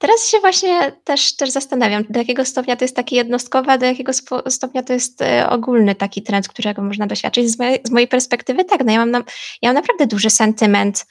[0.03, 3.85] Teraz się właśnie też, też zastanawiam, do jakiego stopnia to jest takie jednostkowe, a do
[3.85, 4.11] jakiego
[4.47, 7.49] stopnia to jest e, ogólny taki trend, którego można doświadczyć.
[7.49, 9.23] Z mojej, z mojej perspektywy tak, no ja mam, na,
[9.61, 11.05] ja mam naprawdę duży sentyment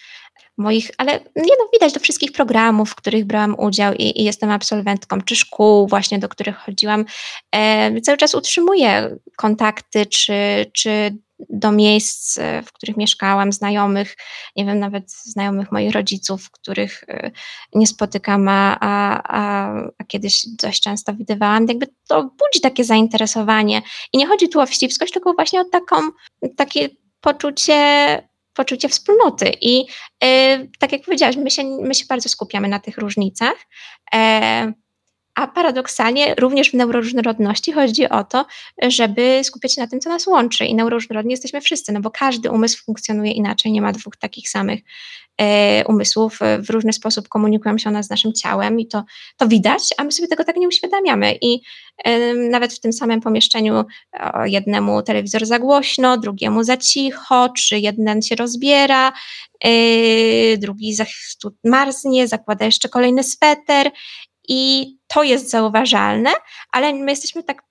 [0.59, 4.51] moich, ale nie no, widać do wszystkich programów, w których brałam udział i, i jestem
[4.51, 7.05] absolwentką, czy szkół właśnie, do których chodziłam.
[7.55, 10.35] E, cały czas utrzymuję kontakty, czy,
[10.73, 11.17] czy
[11.49, 14.17] do miejsc, e, w których mieszkałam, znajomych,
[14.57, 17.31] nie wiem, nawet znajomych moich rodziców, których e,
[17.75, 19.69] nie spotykam, a, a,
[19.99, 21.67] a kiedyś dość często widywałam.
[21.69, 23.83] Jakby to budzi takie zainteresowanie.
[24.13, 25.97] I nie chodzi tu o wścibskość, tylko właśnie o taką,
[26.57, 26.89] takie
[27.21, 28.23] poczucie
[28.55, 29.53] poczucie wspólnoty.
[29.61, 29.81] I
[30.25, 33.55] y, tak jak powiedziałaś, my się, my się bardzo skupiamy na tych różnicach.
[35.35, 38.47] A paradoksalnie również w neuroróżnorodności chodzi o to,
[38.83, 40.65] żeby skupiać się na tym, co nas łączy.
[40.65, 44.81] I neuroróżnorodni jesteśmy wszyscy, no bo każdy umysł funkcjonuje inaczej, nie ma dwóch takich samych
[45.41, 46.39] e, umysłów.
[46.59, 49.05] W różny sposób komunikują się one z naszym ciałem i to,
[49.37, 51.39] to widać, a my sobie tego tak nie uświadamiamy.
[51.41, 51.61] I
[52.05, 53.85] e, nawet w tym samym pomieszczeniu
[54.21, 59.13] o, jednemu telewizor za głośno, drugiemu za cicho, czy jeden się rozbiera,
[59.65, 59.71] e,
[60.57, 61.05] drugi za,
[61.65, 63.91] marznie, zakłada jeszcze kolejny sweter
[64.49, 66.31] i to jest zauważalne,
[66.73, 67.63] ale my jesteśmy tak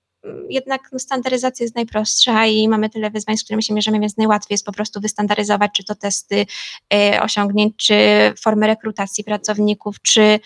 [0.49, 4.53] jednak no, standaryzacja jest najprostsza i mamy tyle wyzwań, z którymi się mierzymy, więc najłatwiej
[4.53, 6.45] jest po prostu wystandaryzować, czy to testy
[6.93, 7.95] y, osiągnięć, czy
[8.41, 10.39] formy rekrutacji pracowników, czy,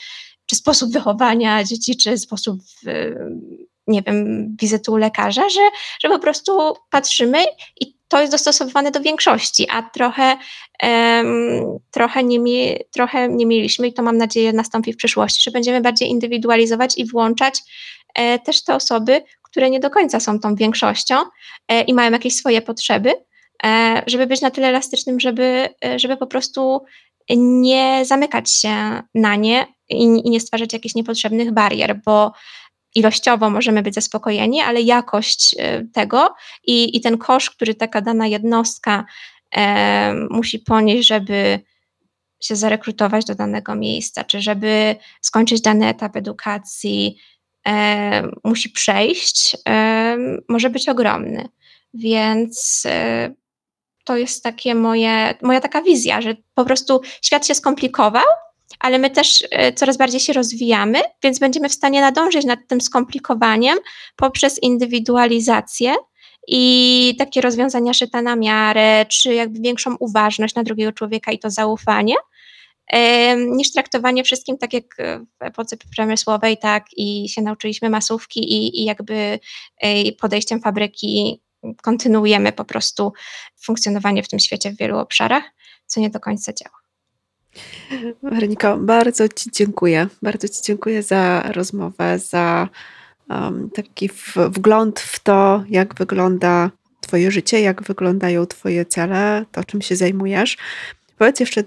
[0.45, 3.15] czy sposób wychowania dzieci, czy sposób y,
[3.87, 5.61] nie wiem, wizyty u lekarza, że,
[5.99, 7.45] że po prostu patrzymy
[7.81, 10.37] i to jest dostosowywane do większości, a trochę,
[10.83, 15.51] um, trochę, nie mi, trochę nie mieliśmy i to mam nadzieję nastąpi w przyszłości, że
[15.51, 17.59] będziemy bardziej indywidualizować i włączać
[18.15, 21.15] e, też te osoby, które nie do końca są tą większością
[21.67, 23.13] e, i mają jakieś swoje potrzeby,
[23.65, 26.81] e, żeby być na tyle elastycznym, żeby, e, żeby po prostu
[27.29, 32.31] nie zamykać się na nie i, i nie stwarzać jakichś niepotrzebnych barier, bo
[32.95, 36.35] ilościowo możemy być zaspokojeni, ale jakość e, tego
[36.67, 39.05] i, i ten koszt, który taka dana jednostka
[39.55, 41.59] e, musi ponieść, żeby
[42.43, 47.17] się zarekrutować do danego miejsca, czy żeby skończyć dany etap edukacji,
[47.67, 50.17] e, musi przejść, e,
[50.49, 51.49] może być ogromny.
[51.93, 53.33] Więc e,
[54.05, 58.23] to jest takie moje, moja taka wizja, że po prostu świat się skomplikował,
[58.79, 62.81] ale my też e, coraz bardziej się rozwijamy, więc będziemy w stanie nadążyć nad tym
[62.81, 63.77] skomplikowaniem
[64.15, 65.95] poprzez indywidualizację
[66.47, 71.49] i takie rozwiązania szyte na miarę, czy jakby większą uważność na drugiego człowieka i to
[71.49, 72.15] zaufanie,
[73.37, 74.83] niż traktowanie wszystkim tak jak
[75.39, 79.39] w epoce przemysłowej, tak i się nauczyliśmy masówki i, i jakby
[80.19, 81.41] podejściem fabryki
[81.81, 83.13] kontynuujemy po prostu
[83.63, 85.43] funkcjonowanie w tym świecie w wielu obszarach,
[85.85, 86.84] co nie do końca działa.
[88.23, 90.07] Weroniko, bardzo Ci dziękuję.
[90.21, 92.69] Bardzo Ci dziękuję za rozmowę, za
[93.29, 99.81] um, taki wgląd w to, jak wygląda Twoje życie, jak wyglądają Twoje cele, to czym
[99.81, 100.57] się zajmujesz.
[101.17, 101.63] Powiedz jeszcze,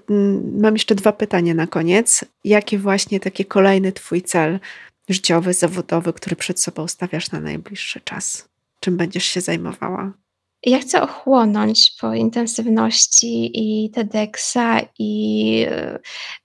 [0.52, 2.24] mam jeszcze dwa pytania na koniec.
[2.44, 4.60] Jaki właśnie taki kolejny Twój cel
[5.08, 8.48] życiowy, zawodowy, który przed sobą stawiasz na najbliższy czas?
[8.80, 10.12] Czym będziesz się zajmowała?
[10.62, 15.66] Ja chcę ochłonąć po intensywności i TEDxa i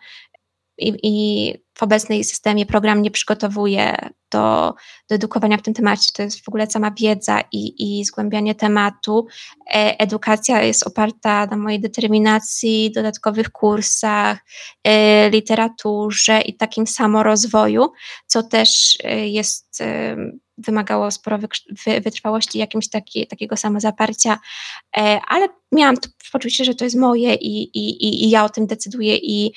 [0.78, 4.74] i, i w obecnej systemie program nie przygotowuje do,
[5.09, 6.09] do edukowania w tym temacie.
[6.13, 9.28] To jest w ogóle sama wiedza i, i zgłębianie tematu.
[9.68, 14.38] E, edukacja jest oparta na mojej determinacji, dodatkowych kursach,
[15.32, 17.91] literaturze i takim samorozwoju,
[18.28, 19.84] co też jest
[20.58, 21.39] wymagało sporo
[22.01, 24.39] wytrwałości, jakimś taki, takiego samozaparcia,
[24.97, 28.68] e, ale miałam to poczucie, że to jest moje i, i, i ja o tym
[28.68, 29.53] decyduję i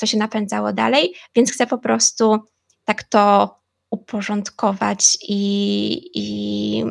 [0.00, 2.38] to się napędzało dalej, więc chcę po prostu
[2.84, 3.54] tak to
[3.90, 6.84] uporządkować i, i,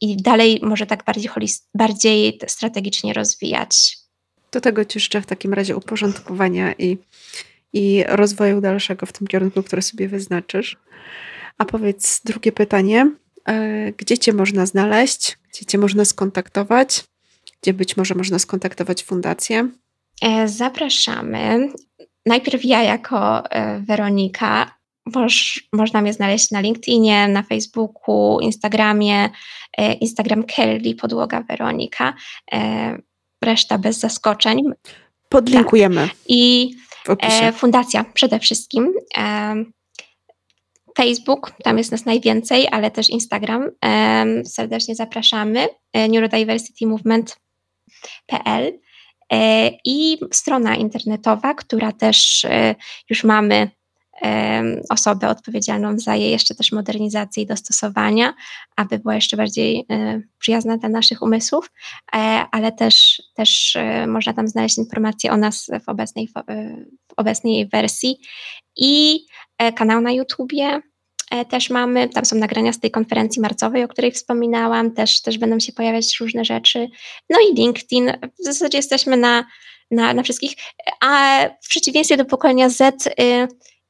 [0.00, 1.30] i dalej może tak bardziej,
[1.74, 3.98] bardziej strategicznie rozwijać.
[4.52, 6.98] Do tego Ci życzę w takim razie uporządkowania i,
[7.72, 10.76] i rozwoju dalszego w tym kierunku, który sobie wyznaczysz.
[11.58, 13.10] A powiedz drugie pytanie.
[13.48, 15.38] E, gdzie Cię można znaleźć?
[15.52, 17.04] Gdzie Cię można skontaktować?
[17.62, 19.68] Gdzie być może można skontaktować fundację?
[20.22, 21.68] E, zapraszamy.
[22.26, 24.78] Najpierw ja jako e, Weronika.
[25.14, 29.30] Moż, można mnie znaleźć na LinkedInie, na Facebooku, Instagramie.
[30.00, 32.14] Instagram Kelly, podłoga Weronika.
[33.44, 34.62] Reszta bez zaskoczeń.
[35.28, 36.08] Podlinkujemy.
[36.08, 36.16] Tak.
[36.28, 36.70] I
[37.52, 38.92] fundacja przede wszystkim.
[40.98, 43.70] Facebook, tam jest nas najwięcej, ale też Instagram.
[44.44, 45.68] Serdecznie zapraszamy.
[45.92, 48.72] E, Neurodiversity Movement.pl
[49.32, 52.74] e, i strona internetowa, która też e,
[53.10, 53.70] już mamy
[54.90, 58.34] osobę odpowiedzialną za jej jeszcze też modernizację i dostosowania,
[58.76, 59.86] aby była jeszcze bardziej
[60.38, 61.70] przyjazna dla naszych umysłów,
[62.50, 63.76] ale też, też
[64.06, 66.28] można tam znaleźć informacje o nas w obecnej,
[67.08, 68.20] w obecnej wersji
[68.76, 69.20] i
[69.76, 70.80] kanał na YouTubie,
[71.30, 75.38] e, też mamy, tam są nagrania z tej konferencji marcowej, o której wspominałam, też, też
[75.38, 76.88] będą się pojawiać różne rzeczy.
[77.30, 79.44] No i LinkedIn, w zasadzie jesteśmy na,
[79.90, 80.52] na, na wszystkich,
[81.00, 83.12] a w przeciwieństwie do pokolenia Z y,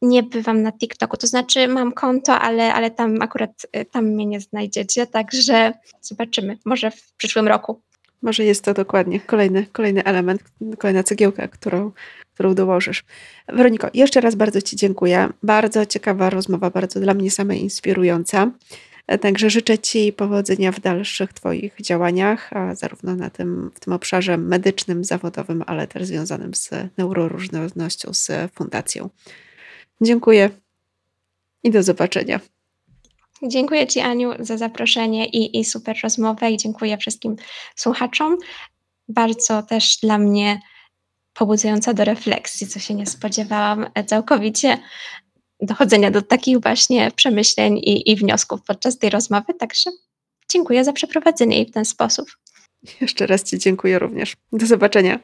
[0.02, 4.26] nie bywam na TikToku, to znaczy mam konto, ale, ale tam akurat y, tam mnie
[4.26, 7.82] nie znajdziecie, także zobaczymy, może w przyszłym roku.
[8.22, 10.42] Może jest to dokładnie kolejny, kolejny element,
[10.78, 11.92] kolejna cegiełka, którą,
[12.38, 13.04] którą dołożysz.
[13.48, 15.28] Weroniko, jeszcze raz bardzo Ci dziękuję.
[15.42, 18.50] Bardzo ciekawa rozmowa, bardzo dla mnie samej inspirująca.
[19.20, 25.04] Także życzę Ci powodzenia w dalszych Twoich działaniach, zarówno na tym, w tym obszarze medycznym,
[25.04, 29.08] zawodowym, ale też związanym z neuroróżnorodnością, z fundacją.
[30.00, 30.50] Dziękuję
[31.62, 32.40] i do zobaczenia.
[33.42, 37.36] Dziękuję Ci, Aniu, za zaproszenie i, i super rozmowę i dziękuję wszystkim
[37.76, 38.36] słuchaczom.
[39.08, 40.60] Bardzo też dla mnie
[41.38, 44.78] pobudzająca do refleksji, co się nie spodziewałam całkowicie,
[45.60, 49.54] dochodzenia do takich właśnie przemyśleń i, i wniosków podczas tej rozmowy.
[49.54, 49.90] Także
[50.52, 52.28] dziękuję za przeprowadzenie jej w ten sposób.
[53.00, 54.36] Jeszcze raz Ci dziękuję również.
[54.52, 55.18] Do zobaczenia.